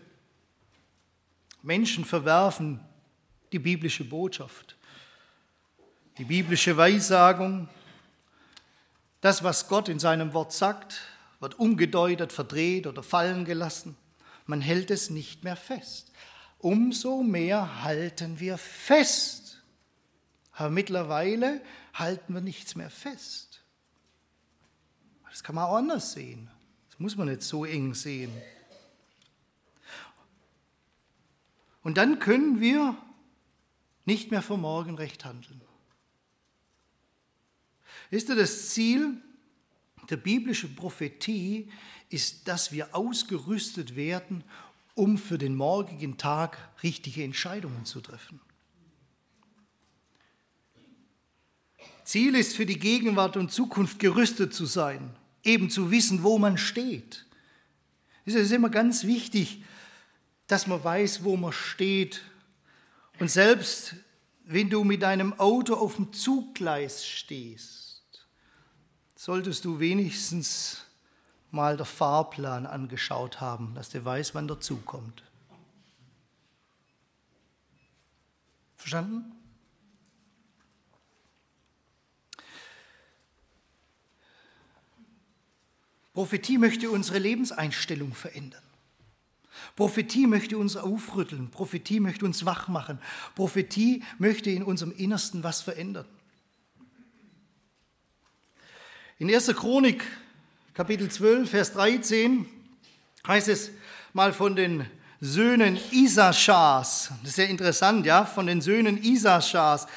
[1.62, 2.80] Menschen verwerfen
[3.52, 4.76] die biblische Botschaft,
[6.18, 7.70] die biblische Weissagung.
[9.22, 11.02] Das, was Gott in seinem Wort sagt,
[11.40, 13.96] wird umgedeutet, verdreht oder fallen gelassen.
[14.46, 16.12] Man hält es nicht mehr fest.
[16.60, 19.62] Umso mehr halten wir fest.
[20.52, 21.62] Aber mittlerweile
[21.94, 23.62] halten wir nichts mehr fest.
[25.30, 26.50] Das kann man auch anders sehen.
[26.94, 28.32] Das muss man nicht so eng sehen.
[31.82, 32.96] Und dann können wir
[34.06, 35.60] nicht mehr für morgen recht handeln.
[38.12, 39.20] Ist das Ziel
[40.12, 41.72] der biblischen Prophetie
[42.10, 44.44] ist, dass wir ausgerüstet werden,
[44.94, 48.40] um für den morgigen Tag richtige Entscheidungen zu treffen.
[52.04, 56.58] Ziel ist für die Gegenwart und Zukunft gerüstet zu sein eben zu wissen, wo man
[56.58, 57.26] steht.
[58.26, 59.64] Es ist immer ganz wichtig,
[60.48, 62.22] dass man weiß, wo man steht.
[63.20, 63.96] Und selbst
[64.46, 68.04] wenn du mit deinem Auto auf dem Zuggleis stehst,
[69.16, 70.82] solltest du wenigstens
[71.52, 75.24] mal der Fahrplan angeschaut haben, dass du weißt, wann der Zug kommt.
[78.76, 79.32] Verstanden?
[86.14, 88.62] Prophetie möchte unsere Lebenseinstellung verändern.
[89.76, 91.50] Prophetie möchte uns aufrütteln.
[91.50, 93.00] Prophetie möchte uns wach machen.
[93.36, 96.06] Prophetie möchte in unserem Innersten was verändern.
[99.18, 99.48] In 1.
[99.56, 100.04] Chronik,
[100.74, 102.46] Kapitel 12, Vers 13,
[103.28, 103.72] heißt es
[104.12, 104.86] mal von den
[105.22, 107.12] Söhnen Isaschars.
[107.22, 109.88] Das ist sehr interessant, ja, von den Söhnen Isaschars.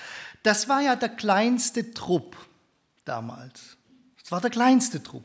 [0.43, 2.37] Das war ja der kleinste Trupp
[3.05, 3.77] damals.
[4.23, 5.25] Das war der kleinste Trupp.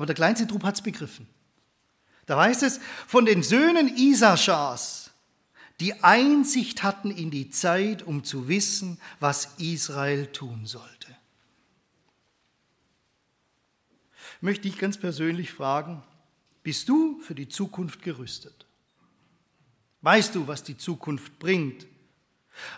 [0.00, 1.26] Aber der kleinste Trupp hat es begriffen.
[2.24, 5.10] Da heißt es, von den Söhnen Isaschars,
[5.78, 11.14] die Einsicht hatten in die Zeit, um zu wissen, was Israel tun sollte.
[14.40, 16.02] Möchte ich ganz persönlich fragen,
[16.62, 18.64] bist du für die Zukunft gerüstet?
[20.00, 21.86] Weißt du, was die Zukunft bringt?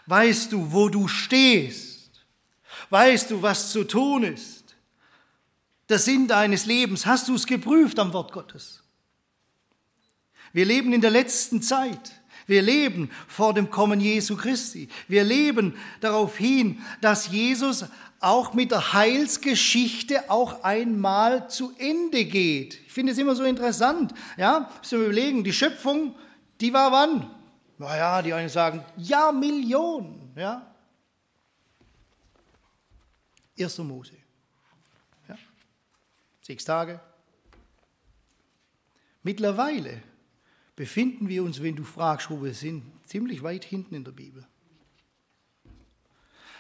[0.07, 2.27] Weißt du, wo du stehst?
[2.91, 4.62] Weißt du, was zu tun ist?
[5.93, 7.07] Der Sinn deines Lebens?
[7.07, 8.83] Hast du es geprüft am Wort Gottes?
[10.53, 12.13] Wir leben in der letzten Zeit.
[12.47, 14.89] Wir leben vor dem Kommen Jesu Christi.
[15.07, 17.85] Wir leben darauf hin, dass Jesus
[18.21, 22.81] auch mit der Heilsgeschichte auch einmal zu Ende geht.
[22.87, 24.15] Ich finde es immer so interessant.
[24.37, 26.15] Ja, müssen wir überlegen, die Schöpfung,
[26.61, 27.31] die war wann?
[27.79, 30.33] Naja, die einen sagen, ja, Millionen.
[30.37, 30.75] Ja.
[33.59, 33.79] 1.
[33.79, 34.22] Mose.
[36.43, 37.01] Sechs Tage.
[39.23, 40.03] Mittlerweile
[40.75, 44.47] befinden wir uns, wenn du fragst, wo wir sind, ziemlich weit hinten in der Bibel.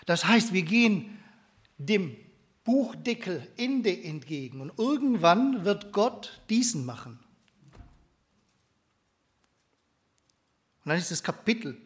[0.07, 1.18] Das heißt, wir gehen
[1.79, 2.16] dem
[2.64, 7.18] Buchdeckel Ende entgegen und irgendwann wird Gott diesen machen.
[10.85, 11.81] Und dann ist das Kapitel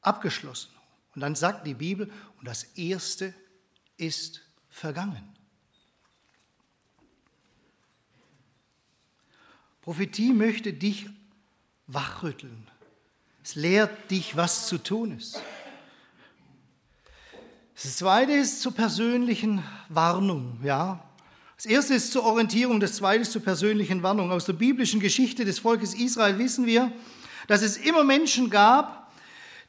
[0.00, 0.70] abgeschlossen.
[1.14, 3.34] Und dann sagt die Bibel, und das Erste
[3.98, 5.36] ist vergangen.
[9.82, 11.06] Prophetie möchte dich
[11.88, 12.68] wachrütteln.
[13.42, 15.42] Es lehrt dich, was zu tun ist.
[17.74, 21.02] Das zweite ist zur persönlichen Warnung, ja.
[21.56, 24.30] Das erste ist zur Orientierung, das zweite ist zur persönlichen Warnung.
[24.30, 26.92] Aus der biblischen Geschichte des Volkes Israel wissen wir,
[27.48, 29.12] dass es immer Menschen gab,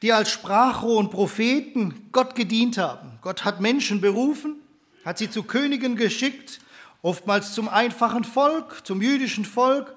[0.00, 3.18] die als Sprachrohr und Propheten Gott gedient haben.
[3.20, 4.56] Gott hat Menschen berufen,
[5.04, 6.60] hat sie zu Königen geschickt,
[7.04, 9.94] oftmals zum einfachen Volk, zum jüdischen Volk.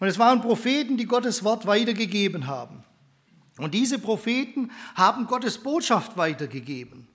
[0.00, 2.82] Und es waren Propheten, die Gottes Wort weitergegeben haben.
[3.58, 7.06] Und diese Propheten haben Gottes Botschaft weitergegeben.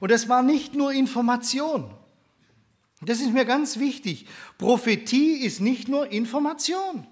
[0.00, 1.88] Und es war nicht nur Information.
[3.00, 4.26] Das ist mir ganz wichtig.
[4.58, 7.06] Prophetie ist nicht nur Information.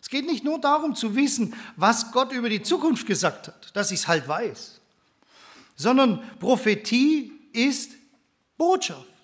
[0.00, 3.90] Es geht nicht nur darum zu wissen, was Gott über die Zukunft gesagt hat, dass
[3.90, 4.80] ich es halt weiß,
[5.74, 7.92] sondern Prophetie ist
[8.56, 9.15] Botschaft.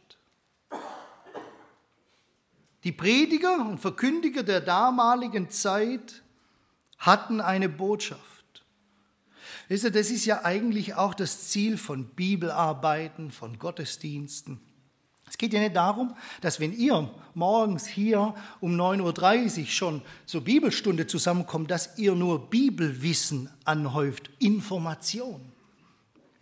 [2.84, 6.22] Die Prediger und Verkündiger der damaligen Zeit
[6.98, 8.64] hatten eine Botschaft.
[9.68, 14.60] Wisst ihr, das ist ja eigentlich auch das Ziel von Bibelarbeiten, von Gottesdiensten.
[15.28, 20.42] Es geht ja nicht darum, dass wenn ihr morgens hier um 9.30 Uhr schon zur
[20.42, 25.40] Bibelstunde zusammenkommt, dass ihr nur Bibelwissen anhäuft, Information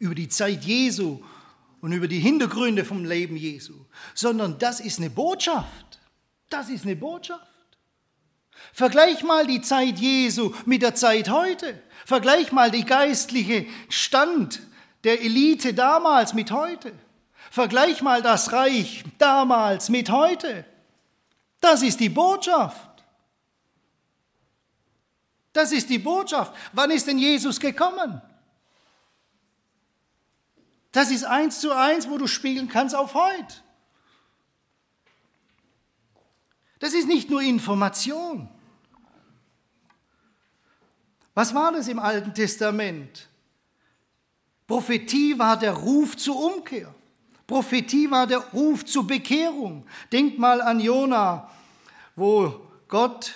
[0.00, 1.20] über die Zeit Jesu
[1.80, 3.74] und über die Hintergründe vom Leben Jesu,
[4.14, 5.99] sondern das ist eine Botschaft.
[6.50, 7.46] Das ist eine Botschaft.
[8.72, 11.82] Vergleich mal die Zeit Jesu mit der Zeit heute.
[12.04, 14.60] Vergleich mal die geistliche Stand
[15.04, 16.92] der Elite damals mit heute.
[17.50, 20.64] Vergleich mal das Reich damals mit heute.
[21.60, 23.04] Das ist die Botschaft.
[25.52, 26.52] Das ist die Botschaft.
[26.72, 28.20] Wann ist denn Jesus gekommen?
[30.92, 33.54] Das ist eins zu eins, wo du spiegeln kannst auf heute.
[36.80, 38.48] Das ist nicht nur Information.
[41.34, 43.28] Was war das im Alten Testament?
[44.66, 46.92] Prophetie war der Ruf zur Umkehr.
[47.46, 49.86] Prophetie war der Ruf zur Bekehrung.
[50.10, 51.50] Denkt mal an Jona,
[52.16, 53.34] wo Gott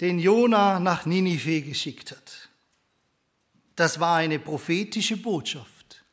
[0.00, 2.48] den Jona nach Ninive geschickt hat.
[3.74, 6.04] Das war eine prophetische Botschaft.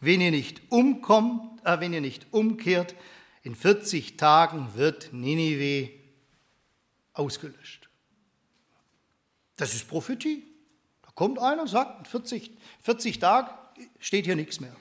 [0.00, 2.94] Wenn ihr nicht umkommt, äh, wenn ihr nicht umkehrt,
[3.44, 5.90] in 40 Tagen wird Ninive
[7.12, 7.88] ausgelöscht.
[9.56, 10.42] Das ist Prophetie.
[11.02, 13.50] Da kommt einer und sagt, 40, 40 Tage
[14.00, 14.74] steht hier nichts mehr.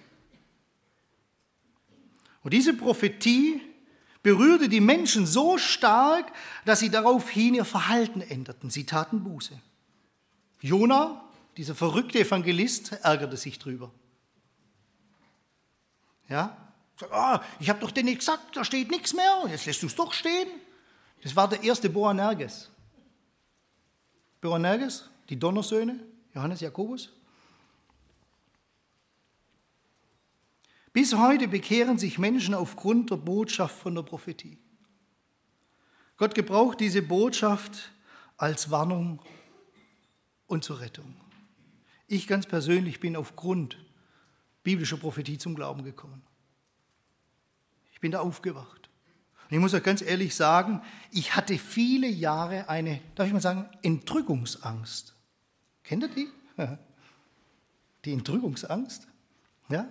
[2.41, 3.62] Und diese Prophetie
[4.23, 6.32] berührte die Menschen so stark,
[6.63, 8.69] dass sie daraufhin ihr Verhalten änderten.
[8.69, 9.60] Sie taten Buße.
[10.62, 11.21] Jona,
[11.58, 13.91] dieser verrückte Evangelist, ärgerte sich drüber.
[16.30, 19.95] Ja, oh, ich habe doch denen gesagt, da steht nichts mehr jetzt lässt du es
[19.95, 20.47] doch stehen.
[21.21, 22.69] Das war der erste Boanerges.
[24.41, 25.99] Boanerges, die Donnersöhne,
[26.34, 27.13] Johannes Jakobus.
[30.91, 34.58] Bis heute bekehren sich Menschen aufgrund der Botschaft von der Prophetie.
[36.17, 37.91] Gott gebraucht diese Botschaft
[38.38, 39.19] als Warnung
[40.45, 41.15] und zur Rettung.
[42.08, 43.77] Ich ganz persönlich bin aufgrund
[44.62, 46.21] biblischer Prophetie zum Glauben gekommen.
[48.04, 48.89] Bin da aufgewacht.
[49.50, 53.39] Und ich muss euch ganz ehrlich sagen, ich hatte viele Jahre eine, darf ich mal
[53.39, 55.13] sagen, Entrückungsangst.
[55.86, 56.28] Kennt ihr die?
[58.04, 59.08] Die Entrückungsangst?
[59.70, 59.88] Ja?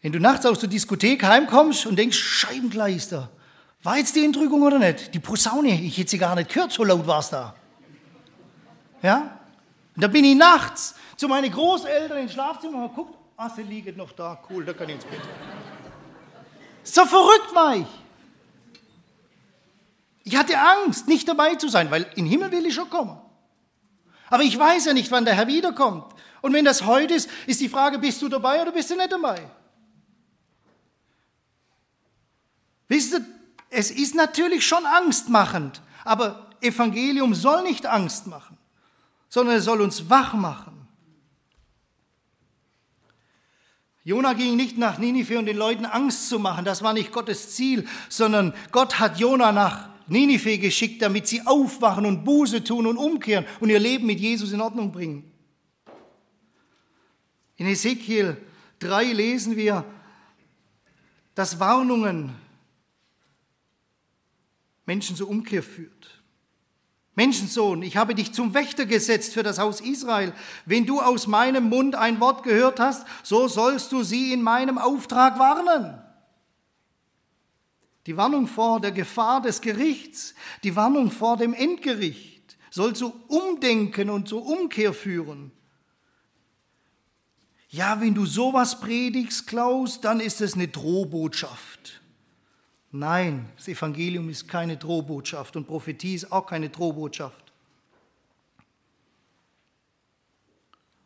[0.00, 3.30] Wenn du nachts aus der Diskothek heimkommst und denkst, Scheibenkleister,
[3.84, 5.14] war jetzt die Entrückung oder nicht?
[5.14, 7.54] Die Posaune, ich hätte sie gar nicht gehört, so laut war es da.
[9.00, 9.38] Ja?
[9.94, 13.96] Und da bin ich nachts zu meinen Großeltern ins Schlafzimmer und guckt, ah, sie liegt
[13.96, 15.20] noch da, cool, da kann ich ins Bett.
[16.90, 17.86] So verrückt war ich.
[20.24, 23.18] Ich hatte Angst, nicht dabei zu sein, weil in den Himmel will ich schon kommen.
[24.30, 26.04] Aber ich weiß ja nicht, wann der Herr wiederkommt.
[26.42, 29.12] Und wenn das heute ist, ist die Frage, bist du dabei oder bist du nicht
[29.12, 29.50] dabei?
[32.88, 33.24] Wisst ihr,
[33.70, 38.56] es ist natürlich schon angstmachend, aber Evangelium soll nicht Angst machen,
[39.28, 40.77] sondern es soll uns wach machen.
[44.08, 46.64] Jona ging nicht nach Ninive, um den Leuten Angst zu machen.
[46.64, 52.06] Das war nicht Gottes Ziel, sondern Gott hat Jona nach Ninive geschickt, damit sie aufwachen
[52.06, 55.30] und Buße tun und umkehren und ihr Leben mit Jesus in Ordnung bringen.
[57.56, 58.38] In Ezekiel
[58.78, 59.84] 3 lesen wir,
[61.34, 62.34] dass Warnungen
[64.86, 66.17] Menschen zur Umkehr führt.
[67.18, 70.32] Menschensohn, ich habe dich zum Wächter gesetzt für das Haus Israel.
[70.66, 74.78] Wenn du aus meinem Mund ein Wort gehört hast, so sollst du sie in meinem
[74.78, 76.00] Auftrag warnen.
[78.06, 84.10] Die Warnung vor der Gefahr des Gerichts, die Warnung vor dem Endgericht soll zu Umdenken
[84.10, 85.50] und zur Umkehr führen.
[87.68, 92.00] Ja, wenn du sowas predigst, Klaus, dann ist es eine Drohbotschaft.
[92.90, 97.52] Nein, das Evangelium ist keine Drohbotschaft und Prophetie ist auch keine Drohbotschaft.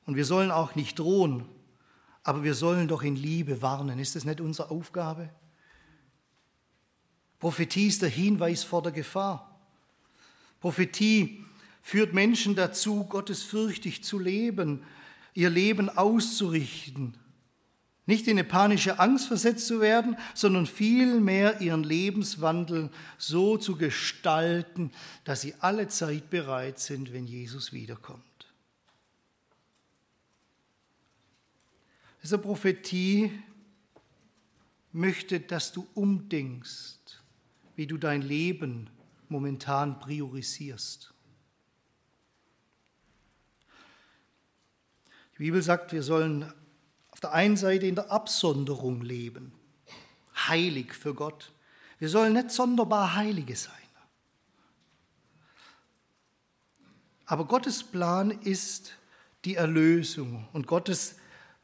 [0.06, 1.44] Und wir sollen auch nicht drohen,
[2.22, 3.98] aber wir sollen doch in Liebe warnen.
[3.98, 5.30] Ist das nicht unsere Aufgabe?
[7.40, 9.58] Prophetie ist der Hinweis vor der Gefahr.
[10.60, 11.44] Prophetie
[11.82, 14.84] führt Menschen dazu, gottesfürchtig zu leben,
[15.34, 17.18] ihr Leben auszurichten.
[18.04, 24.90] Nicht in eine panische Angst versetzt zu werden, sondern vielmehr ihren Lebenswandel so zu gestalten,
[25.24, 28.22] dass sie alle Zeit bereit sind, wenn Jesus wiederkommt.
[32.22, 33.30] Diese Prophetie
[34.92, 37.20] möchte, dass du umdenkst,
[37.76, 38.90] wie du dein Leben
[39.28, 41.12] momentan priorisierst.
[45.34, 46.52] Die Bibel sagt, wir sollen
[47.12, 49.52] auf der einen Seite in der Absonderung leben,
[50.48, 51.52] heilig für Gott.
[51.98, 53.74] Wir sollen nicht sonderbar Heilige sein.
[57.26, 58.92] Aber Gottes Plan ist
[59.44, 61.16] die Erlösung und Gottes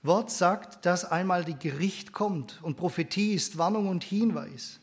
[0.03, 4.80] Wort sagt, dass einmal die Gericht kommt und Prophetie ist Warnung und Hinweis.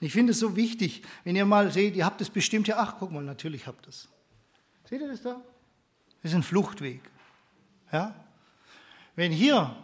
[0.00, 2.76] Und ich finde es so wichtig, wenn ihr mal seht, ihr habt es bestimmt ja,
[2.78, 4.08] ach, guck mal, natürlich habt ihr es.
[4.88, 5.40] Seht ihr das da?
[6.22, 7.00] Das ist ein Fluchtweg.
[7.92, 8.14] Ja?
[9.16, 9.76] Wenn hier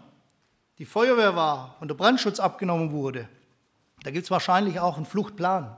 [0.81, 3.29] die Feuerwehr war und der Brandschutz abgenommen wurde,
[4.03, 5.77] da gibt es wahrscheinlich auch einen Fluchtplan.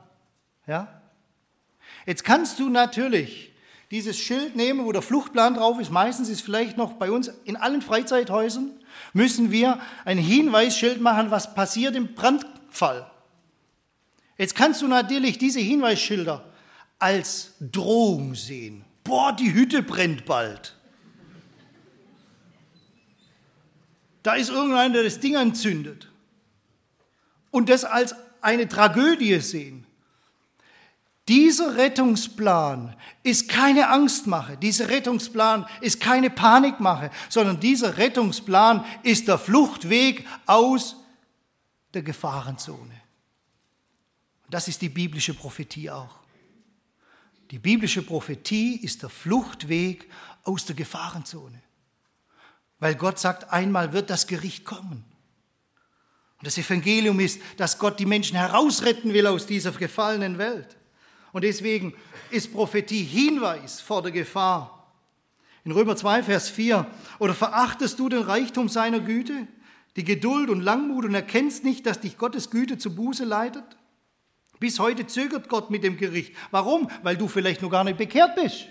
[0.69, 1.03] Ja?
[2.07, 3.53] Jetzt kannst du natürlich
[3.91, 5.91] dieses Schild nehmen, wo der Fluchtplan drauf ist.
[5.91, 8.71] Meistens ist vielleicht noch bei uns in allen Freizeithäusern,
[9.13, 13.11] müssen wir ein Hinweisschild machen, was passiert im Brandfall.
[14.39, 16.45] Jetzt kannst du natürlich diese Hinweisschilder
[17.01, 18.85] als Drohung sehen.
[19.03, 20.77] Boah, die Hütte brennt bald.
[24.23, 26.09] Da ist irgendeiner, der das Ding anzündet.
[27.51, 29.87] Und das als eine Tragödie sehen.
[31.29, 39.39] Dieser Rettungsplan ist keine Angstmache, dieser Rettungsplan ist keine Panikmache, sondern dieser Rettungsplan ist der
[39.39, 40.97] Fluchtweg aus
[41.95, 43.01] der Gefahrenzone.
[44.51, 46.17] Das ist die biblische Prophetie auch.
[47.51, 50.11] Die biblische Prophetie ist der Fluchtweg
[50.43, 51.63] aus der Gefahrenzone.
[52.83, 55.05] Weil Gott sagt, einmal wird das Gericht kommen.
[56.39, 60.77] Und das Evangelium ist, dass Gott die Menschen herausretten will aus dieser gefallenen Welt.
[61.31, 61.95] Und deswegen
[62.33, 64.93] ist Prophetie Hinweis vor der Gefahr.
[65.65, 66.85] In Römer 2, Vers 4,
[67.21, 69.47] oder verachtest du den Reichtum seiner Güte,
[69.95, 73.77] die Geduld und Langmut und erkennst nicht, dass dich Gottes Güte zu Buße leitet?
[74.59, 76.35] Bis heute zögert Gott mit dem Gericht.
[76.51, 76.91] Warum?
[77.05, 78.67] Weil du vielleicht noch gar nicht bekehrt bist.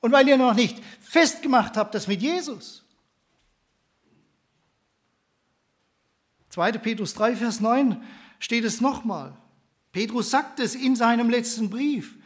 [0.00, 2.84] Und weil ihr noch nicht festgemacht habt, das mit Jesus.
[6.50, 6.72] 2.
[6.72, 8.02] Petrus 3, Vers 9
[8.38, 9.36] steht es nochmal.
[9.92, 12.16] Petrus sagt es in seinem letzten Brief,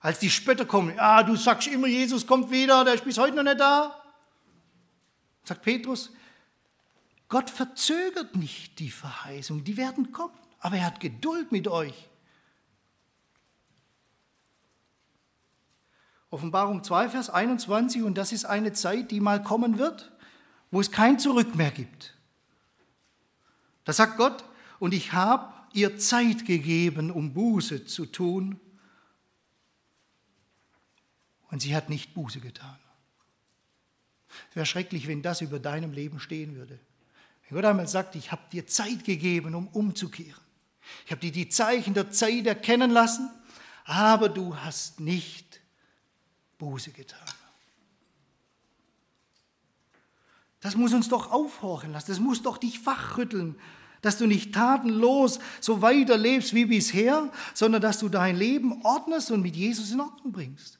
[0.00, 0.94] als die Spötter kommen.
[0.96, 4.00] Ja, du sagst immer, Jesus kommt wieder, der ist bis heute noch nicht da.
[5.44, 6.12] Sagt Petrus,
[7.28, 12.08] Gott verzögert nicht die Verheißung, die werden kommen, aber er hat Geduld mit euch.
[16.36, 20.12] Offenbarung 2, Vers 21, und das ist eine Zeit, die mal kommen wird,
[20.70, 22.14] wo es kein Zurück mehr gibt.
[23.84, 24.44] Da sagt Gott,
[24.78, 28.60] und ich habe ihr Zeit gegeben, um Buße zu tun.
[31.50, 32.78] Und sie hat nicht Buße getan.
[34.50, 36.78] Es wäre schrecklich, wenn das über deinem Leben stehen würde.
[37.48, 40.44] Wenn Gott einmal sagt, ich habe dir Zeit gegeben, um umzukehren.
[41.06, 43.30] Ich habe dir die Zeichen der Zeit erkennen lassen,
[43.86, 45.45] aber du hast nicht
[46.58, 47.28] Buße getan.
[50.60, 53.56] Das muss uns doch aufhorchen lassen, das muss doch dich wachrütteln,
[54.02, 59.42] dass du nicht tatenlos so weiterlebst wie bisher, sondern dass du dein Leben ordnest und
[59.42, 60.78] mit Jesus in Ordnung bringst.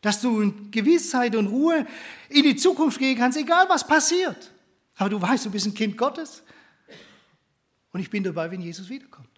[0.00, 1.86] Dass du in Gewissheit und Ruhe
[2.28, 4.52] in die Zukunft gehen kannst, egal was passiert.
[4.96, 6.42] Aber du weißt, du bist ein Kind Gottes
[7.92, 9.28] und ich bin dabei, wenn Jesus wiederkommt.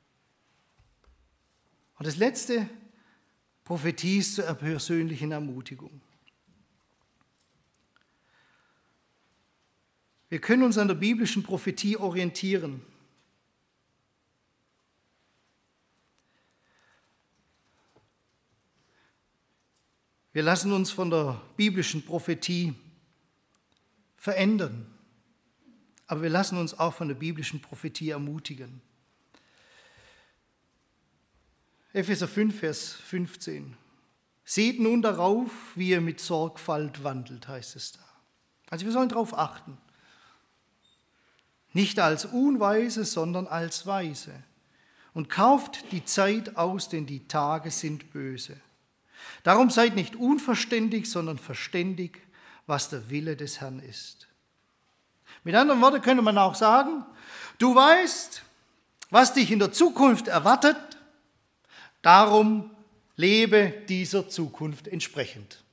[1.99, 2.69] Und das letzte,
[3.69, 6.01] Prophetie ist zur persönlichen Ermutigung.
[10.31, 12.81] Wir können uns an der biblischen Prophetie orientieren.
[20.33, 22.73] Wir lassen uns von der biblischen Prophetie
[24.17, 24.87] verändern,
[26.07, 28.81] aber wir lassen uns auch von der biblischen Prophetie ermutigen.
[31.99, 33.77] Epheser 5, Vers 15.
[34.45, 37.99] Seht nun darauf, wie ihr mit Sorgfalt wandelt, heißt es da.
[38.71, 39.77] Also wir sollen darauf achten.
[41.73, 44.33] Nicht als Unweise, sondern als Weise.
[45.13, 48.57] Und kauft die Zeit aus, denn die Tage sind böse.
[49.43, 52.23] Darum seid nicht unverständig, sondern verständig,
[52.69, 54.29] was der Wille des Herrn ist.
[55.43, 57.05] Mit anderen Worten könnte man auch sagen,
[57.59, 58.43] du weißt,
[59.11, 60.77] was dich in der Zukunft erwartet,
[62.03, 62.71] darum
[63.17, 65.65] Lebe dieser Zukunft entsprechend.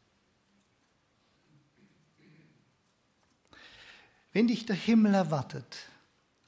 [4.33, 5.77] Wenn dich der Himmel erwartet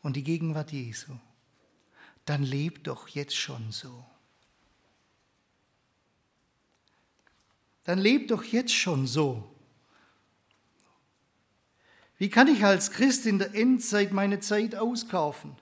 [0.02, 1.14] und die Gegenwart Jesu,
[2.26, 4.04] dann leb doch jetzt schon so.
[7.84, 9.50] Dann leb doch jetzt schon so.
[12.18, 15.56] Wie kann ich als Christ in der Endzeit meine Zeit auskaufen?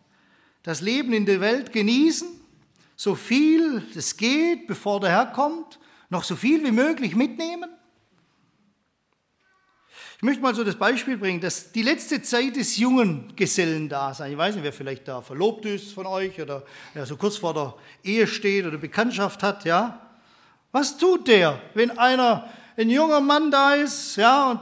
[0.63, 2.27] Das Leben in der Welt genießen,
[2.95, 5.79] so viel es geht, bevor der Herr kommt,
[6.09, 7.69] noch so viel wie möglich mitnehmen?
[10.17, 14.13] Ich möchte mal so das Beispiel bringen, dass die letzte Zeit des jungen Gesellen da
[14.13, 14.31] sein.
[14.31, 17.53] Ich weiß nicht, wer vielleicht da verlobt ist von euch oder wer so kurz vor
[17.53, 20.01] der Ehe steht oder Bekanntschaft hat, ja.
[20.71, 24.61] Was tut der, wenn einer, ein junger Mann da ist, ja, und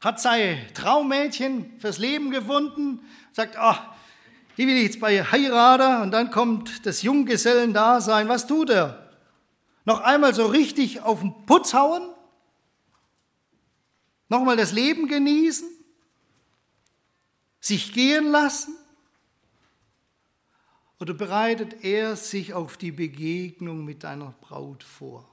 [0.00, 3.00] hat sein Traummädchen fürs Leben gefunden,
[3.32, 3.97] sagt, ach,
[4.58, 8.28] die will ich jetzt bei heiraten und dann kommt das Junggesellen-Dasein.
[8.28, 9.08] Was tut er?
[9.84, 12.02] Noch einmal so richtig auf den Putz hauen?
[14.28, 15.68] Nochmal das Leben genießen?
[17.60, 18.76] Sich gehen lassen?
[20.98, 25.24] Oder bereitet er sich auf die Begegnung mit deiner Braut vor?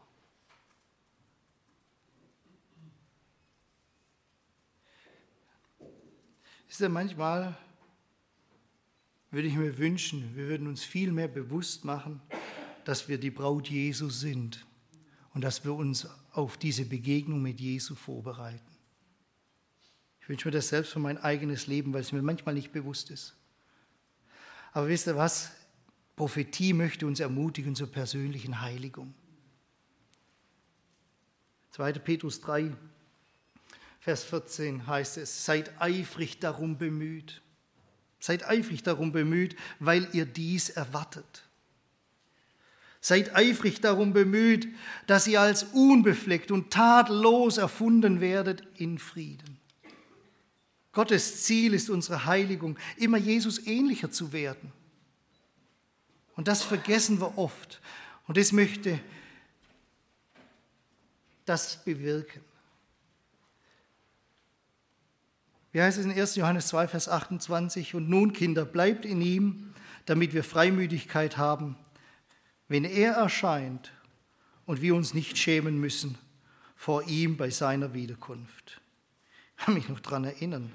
[6.70, 7.58] Ist ja manchmal,
[9.36, 12.22] würde ich mir wünschen, wir würden uns viel mehr bewusst machen,
[12.86, 14.66] dass wir die Braut Jesu sind
[15.34, 18.66] und dass wir uns auf diese Begegnung mit Jesu vorbereiten.
[20.22, 23.12] Ich wünsche mir das selbst für mein eigenes Leben, weil es mir manchmal nicht bewusst
[23.12, 23.36] ist.
[24.72, 25.52] Aber wisst ihr was?
[26.16, 29.14] Prophetie möchte uns ermutigen zur persönlichen Heiligung.
[31.72, 31.92] 2.
[31.92, 32.72] Petrus 3,
[34.00, 37.42] Vers 14 heißt es, seid eifrig darum bemüht.
[38.20, 41.44] Seid eifrig darum bemüht, weil ihr dies erwartet.
[43.02, 44.68] Seid eifrig darum bemüht,
[45.06, 49.60] dass ihr als unbefleckt und tadellos erfunden werdet in Frieden.
[50.92, 54.72] Gottes Ziel ist unsere Heiligung, immer Jesus ähnlicher zu werden.
[56.36, 57.82] Und das vergessen wir oft.
[58.28, 59.00] Und das möchte
[61.46, 62.42] das bewirken.
[65.76, 66.38] Wie heißt es in 1.
[66.38, 67.96] Johannes 2, Vers 28?
[67.96, 69.74] Und nun, Kinder, bleibt in ihm,
[70.06, 71.76] damit wir Freimütigkeit haben,
[72.70, 73.92] wenn er erscheint
[74.66, 76.18] und wir uns nicht schämen müssen
[76.78, 78.80] vor ihm bei seiner Wiederkunft.
[79.58, 80.72] Ich kann mich noch daran erinnern.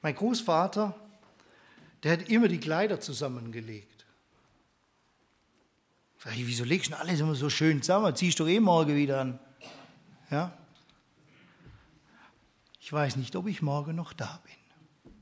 [0.00, 0.94] Mein Großvater,
[2.02, 4.06] der hat immer die Kleider zusammengelegt.
[6.24, 8.16] Sag ich, wieso legst du alles immer so schön zusammen?
[8.16, 9.38] Ziehst du eh morgen wieder an.
[10.30, 10.56] Ja?
[12.84, 15.12] Ich weiß nicht, ob ich morgen noch da bin.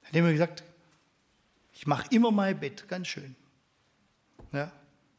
[0.00, 0.64] Er hat immer gesagt,
[1.74, 3.36] ich mache immer mein Bett, ganz schön.
[4.52, 4.72] Ja,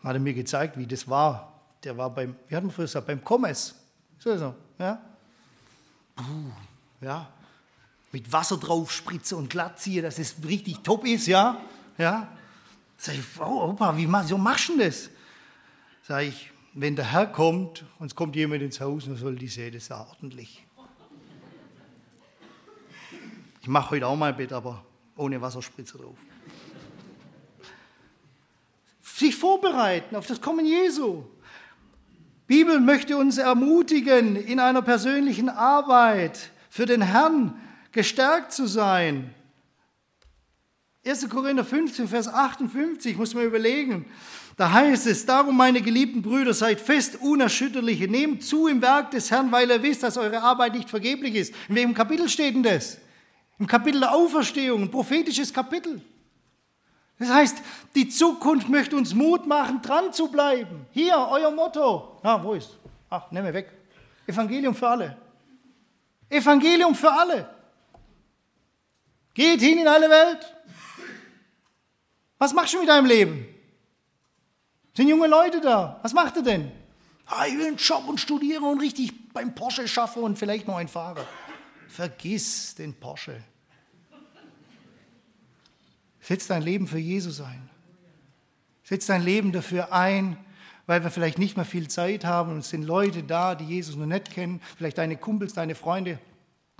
[0.04, 1.62] hat er mir gezeigt, wie das war.
[1.84, 3.76] Der war beim, wie hat man früher gesagt, beim Kommes.
[4.18, 5.00] So, so, ja.
[6.16, 6.52] Puh,
[7.02, 7.32] ja,
[8.12, 11.62] mit Wasser drauf spritze und glatt ziehe, dass es richtig top ist, ja,
[12.00, 12.36] ja.
[12.98, 15.12] Sag ich, oh, Opa, wie machst du das?
[16.02, 16.52] Sag ich,
[16.82, 19.92] wenn der Herr kommt und es kommt jemand ins Haus, dann soll die sehen, das
[19.92, 20.66] ordentlich.
[23.62, 24.86] Ich mache heute auch mal ein Bett, aber
[25.18, 26.18] ohne Wasserspritze drauf.
[29.02, 31.26] Sich vorbereiten auf das Kommen Jesu.
[32.48, 37.60] Bibel möchte uns ermutigen, in einer persönlichen Arbeit für den Herrn
[37.92, 39.36] gestärkt zu sein.
[41.06, 41.30] 1.
[41.30, 44.06] Korinther 15, Vers 58, muss man überlegen.
[44.60, 49.32] Da heißt es, darum meine geliebten Brüder, seid fest unerschütterliche, nehmt zu im Werk des
[49.32, 51.54] Herrn, weil ihr wisst, dass eure Arbeit nicht vergeblich ist.
[51.70, 52.98] In welchem Kapitel steht denn das?
[53.58, 56.02] Im Kapitel der Auferstehung, ein prophetisches Kapitel.
[57.20, 57.62] Das heißt,
[57.96, 60.86] die Zukunft möchte uns Mut machen, dran zu bleiben.
[60.92, 62.20] Hier, euer Motto.
[62.22, 62.76] Ah, wo ist?
[63.10, 63.72] Ach, nehme weg.
[64.28, 65.18] Evangelium für alle.
[66.30, 67.50] Evangelium für alle.
[69.34, 70.54] Geht hin in alle Welt.
[72.38, 73.56] Was machst du mit deinem Leben?
[75.00, 75.98] Sind junge Leute da?
[76.02, 76.74] Was macht ihr denn?
[77.26, 80.76] Ah, ich will einen Job und studiere und richtig beim Porsche schaffe und vielleicht noch
[80.76, 81.26] einen Fahrer.
[81.88, 83.42] Vergiss den Porsche.
[86.20, 87.70] Setz dein Leben für Jesus ein.
[88.84, 90.36] Setz dein Leben dafür ein,
[90.86, 93.96] weil wir vielleicht nicht mehr viel Zeit haben und es sind Leute da, die Jesus
[93.96, 96.20] noch nicht kennen, vielleicht deine Kumpels, deine Freunde,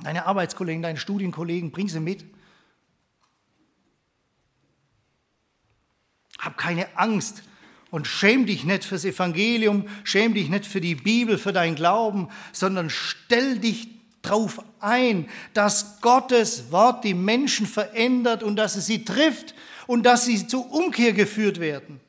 [0.04, 2.26] deine Arbeitskollegen, deine Studienkollegen, bring sie mit.
[6.38, 7.44] Hab keine Angst
[7.92, 12.30] und schäm dich nicht fürs Evangelium, schäm dich nicht für die Bibel, für deinen Glauben,
[12.52, 13.88] sondern stell dich
[14.22, 19.56] darauf ein, dass Gottes Wort die Menschen verändert und dass es sie trifft
[19.88, 22.00] und dass sie zur Umkehr geführt werden.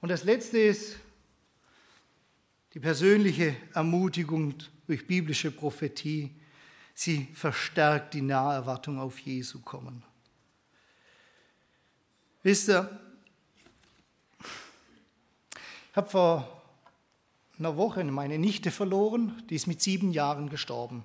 [0.00, 0.96] Und das Letzte ist
[2.74, 4.54] die persönliche Ermutigung
[4.86, 6.30] durch biblische Prophetie.
[6.94, 10.02] Sie verstärkt die Naherwartung auf Jesu kommen.
[12.42, 13.00] Wisst ihr,
[15.92, 16.62] ich habe vor
[17.58, 21.04] einer Woche meine Nichte verloren, die ist mit sieben Jahren gestorben.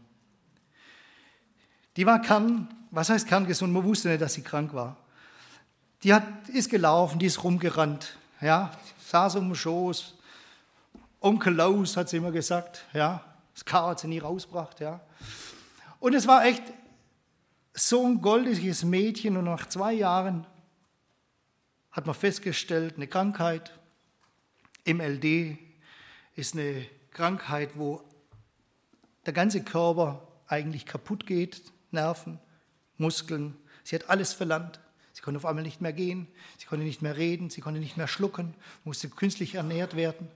[1.98, 3.74] Die war kern, was heißt kerngesund?
[3.74, 4.96] Man wusste nicht, dass sie krank war.
[6.04, 8.72] Die hat, ist gelaufen, die ist rumgerannt, ja,
[9.08, 10.16] saß um den Schoß.
[11.20, 13.22] Onkel Laus hat sie immer gesagt, ja,
[13.54, 15.02] das K hat sie nie rausgebracht, ja.
[16.00, 16.64] Und es war echt
[17.74, 20.48] so ein goldiges Mädchen und nach zwei Jahren
[21.92, 23.77] hat man festgestellt, eine Krankheit,
[24.88, 25.58] MLD
[26.36, 28.02] ist eine Krankheit, wo
[29.26, 31.62] der ganze Körper eigentlich kaputt geht,
[31.92, 32.40] Nerven,
[32.98, 33.56] Muskeln.
[33.84, 34.80] Sie hat alles verlangt.
[35.12, 36.28] Sie konnte auf einmal nicht mehr gehen,
[36.60, 40.30] sie konnte nicht mehr reden, sie konnte nicht mehr schlucken, musste künstlich ernährt werden.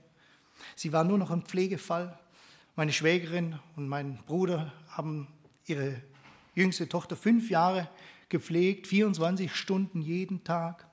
[0.74, 2.18] Sie war nur noch im Pflegefall.
[2.74, 5.28] Meine Schwägerin und mein Bruder haben
[5.66, 6.02] ihre
[6.54, 7.88] jüngste Tochter fünf Jahre
[8.28, 10.86] gepflegt, 24 Stunden jeden Tag.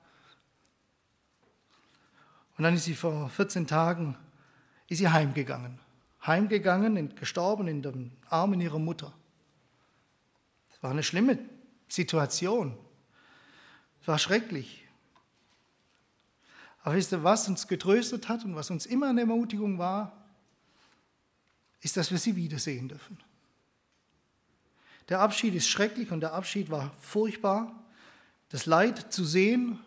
[2.60, 4.18] Und dann ist sie vor 14 Tagen
[4.86, 5.78] ist sie heimgegangen.
[6.26, 9.14] Heimgegangen, und gestorben in den Armen ihrer Mutter.
[10.70, 11.38] Es war eine schlimme
[11.88, 12.76] Situation.
[14.02, 14.86] Es war schrecklich.
[16.82, 20.12] Aber wisst ihr, was uns getröstet hat und was uns immer eine Ermutigung war,
[21.80, 23.16] ist, dass wir sie wiedersehen dürfen.
[25.08, 27.74] Der Abschied ist schrecklich und der Abschied war furchtbar.
[28.50, 29.78] Das Leid zu sehen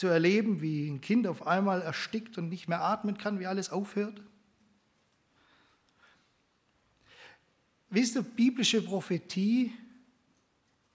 [0.00, 3.68] zu erleben, wie ein Kind auf einmal erstickt und nicht mehr atmen kann, wie alles
[3.68, 4.22] aufhört?
[7.90, 9.74] Wisst ihr, biblische Prophetie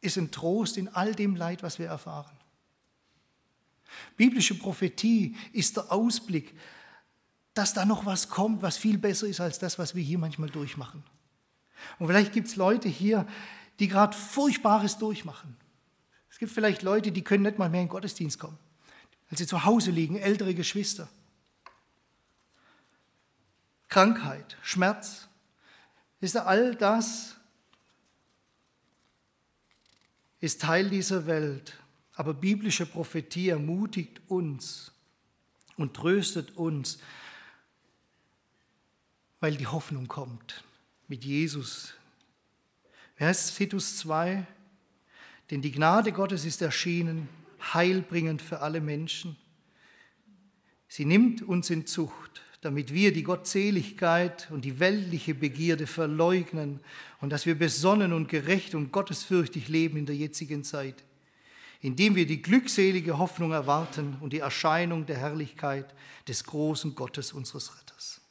[0.02, 2.36] ist ein Trost in all dem Leid, was wir erfahren.
[4.18, 6.56] Biblische Prophetie ist der Ausblick,
[7.54, 10.50] dass da noch was kommt, was viel besser ist als das, was wir hier manchmal
[10.50, 11.04] durchmachen.
[12.00, 13.28] Und vielleicht gibt es Leute hier,
[13.78, 15.56] die gerade Furchtbares durchmachen.
[16.32, 18.58] Es gibt vielleicht Leute, die können nicht mal mehr in den Gottesdienst kommen
[19.30, 21.10] weil sie zu Hause liegen, ältere Geschwister.
[23.88, 25.28] Krankheit, Schmerz,
[26.20, 27.36] ist all das
[30.46, 31.74] ist Teil dieser Welt.
[32.14, 34.92] Aber biblische Prophetie ermutigt uns
[35.76, 37.00] und tröstet uns,
[39.40, 40.64] weil die Hoffnung kommt
[41.08, 41.94] mit Jesus.
[43.18, 44.46] Wer heißt Titus 2?
[45.52, 47.28] Denn die Gnade Gottes ist erschienen,
[47.74, 49.38] heilbringend für alle Menschen.
[50.88, 56.80] Sie nimmt uns in Zucht, damit wir die Gottseligkeit und die weltliche Begierde verleugnen
[57.22, 61.04] und dass wir besonnen und gerecht und gottesfürchtig leben in der jetzigen Zeit,
[61.82, 65.94] indem wir die glückselige Hoffnung erwarten und die Erscheinung der Herrlichkeit
[66.28, 68.22] des großen Gottes unseres Retters.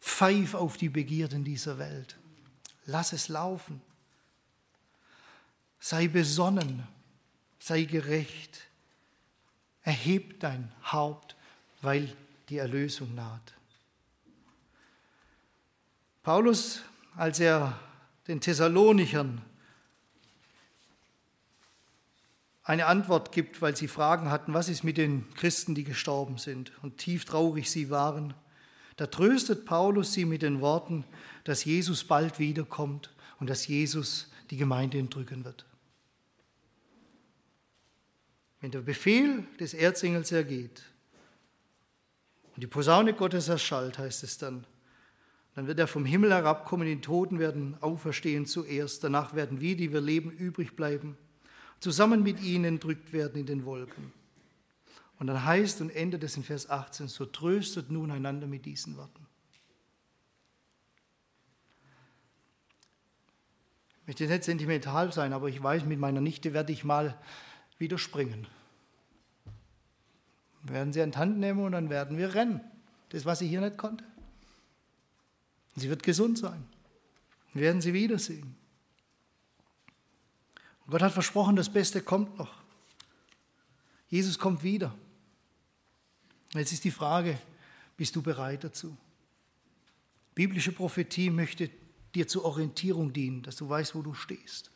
[0.00, 2.16] Pfeif auf die Begierden dieser Welt.
[2.86, 3.80] Lass es laufen.
[5.80, 6.86] Sei besonnen
[7.64, 8.60] sei gerecht,
[9.84, 11.34] erheb dein Haupt,
[11.80, 12.14] weil
[12.50, 13.54] die Erlösung naht.
[16.22, 16.82] Paulus,
[17.16, 17.80] als er
[18.28, 19.40] den Thessalonichern
[22.64, 26.70] eine Antwort gibt, weil sie Fragen hatten, was ist mit den Christen, die gestorben sind
[26.82, 28.34] und tief traurig sie waren,
[28.96, 31.04] da tröstet Paulus sie mit den Worten,
[31.44, 33.10] dass Jesus bald wiederkommt
[33.40, 35.64] und dass Jesus die Gemeinde entrücken wird.
[38.64, 40.80] Wenn der Befehl des Erzengels ergeht
[42.54, 44.66] und die Posaune Gottes erschallt, heißt es dann,
[45.54, 49.92] dann wird er vom Himmel herabkommen, die Toten werden auferstehen zuerst, danach werden wir, die
[49.92, 51.18] wir leben, übrig bleiben,
[51.78, 54.14] zusammen mit ihnen entrückt werden in den Wolken.
[55.18, 58.96] Und dann heißt und endet es in Vers 18, so tröstet nun einander mit diesen
[58.96, 59.26] Worten.
[64.00, 67.20] Ich möchte nicht sentimental sein, aber ich weiß, mit meiner Nichte werde ich mal
[67.78, 68.46] wieder springen.
[70.62, 72.60] Wir werden sie an die Hand nehmen und dann werden wir rennen.
[73.10, 74.04] Das, was sie hier nicht konnte.
[75.76, 76.66] Sie wird gesund sein.
[77.52, 78.56] Wir werden sie wiedersehen.
[80.84, 82.62] Und Gott hat versprochen, das Beste kommt noch.
[84.08, 84.94] Jesus kommt wieder.
[86.54, 87.38] Jetzt ist die Frage,
[87.96, 88.96] bist du bereit dazu?
[90.34, 91.70] Biblische Prophetie möchte
[92.14, 94.70] dir zur Orientierung dienen, dass du weißt, wo du stehst.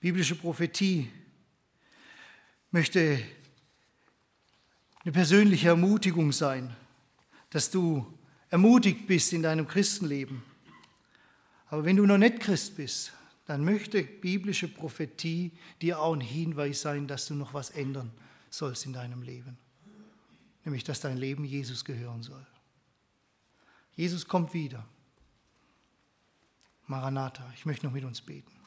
[0.00, 1.10] Biblische Prophetie
[2.72, 3.22] möchte
[5.04, 6.74] eine persönliche Ermutigung sein,
[7.50, 8.06] dass du
[8.48, 10.42] ermutigt bist in deinem Christenleben.
[11.68, 13.12] Aber wenn du noch nicht Christ bist,
[13.46, 18.10] dann möchte biblische Prophetie dir auch ein Hinweis sein, dass du noch was ändern
[18.50, 19.58] sollst in deinem Leben.
[20.64, 22.46] Nämlich, dass dein Leben Jesus gehören soll.
[23.94, 24.86] Jesus kommt wieder.
[26.86, 28.61] Maranatha, ich möchte noch mit uns beten.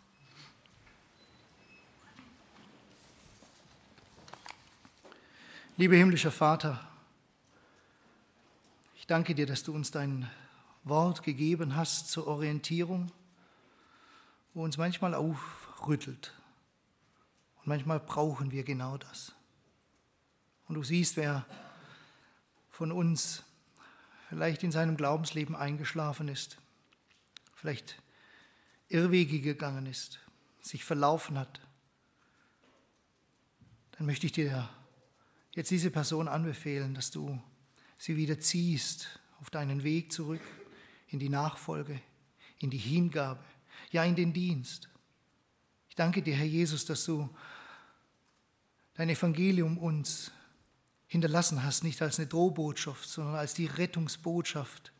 [5.77, 6.79] Lieber himmlischer Vater,
[8.95, 10.31] ich danke dir, dass du uns dein
[10.85, 13.11] Wort gegeben hast zur Orientierung,
[14.53, 16.33] wo uns manchmal aufrüttelt.
[17.57, 19.33] Und manchmal brauchen wir genau das.
[20.69, 21.45] Und du siehst, wer
[22.69, 23.43] von uns
[24.29, 26.57] vielleicht in seinem Glaubensleben eingeschlafen ist,
[27.53, 28.01] vielleicht
[28.87, 30.21] Irrwege gegangen ist,
[30.61, 31.59] sich verlaufen hat,
[33.97, 34.69] dann möchte ich dir
[35.55, 37.41] jetzt diese Person anbefehlen, dass du
[37.97, 40.41] sie wieder ziehst auf deinen Weg zurück
[41.07, 41.99] in die Nachfolge,
[42.59, 43.43] in die Hingabe,
[43.91, 44.89] ja in den Dienst.
[45.89, 47.29] Ich danke dir, Herr Jesus, dass du
[48.95, 50.31] dein Evangelium uns
[51.07, 54.91] hinterlassen hast, nicht als eine Drohbotschaft, sondern als die Rettungsbotschaft,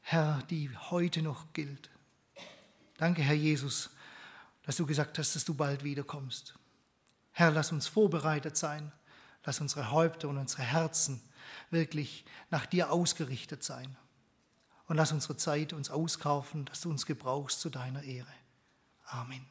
[0.00, 1.90] Herr, die heute noch gilt.
[2.98, 3.90] Danke, Herr Jesus,
[4.64, 6.54] dass du gesagt hast, dass du bald wiederkommst.
[7.32, 8.92] Herr, lass uns vorbereitet sein
[9.44, 11.22] Lass unsere Häupter und unsere Herzen
[11.70, 13.96] wirklich nach dir ausgerichtet sein.
[14.86, 18.32] Und lass unsere Zeit uns auskaufen, dass du uns gebrauchst zu deiner Ehre.
[19.06, 19.46] Amen.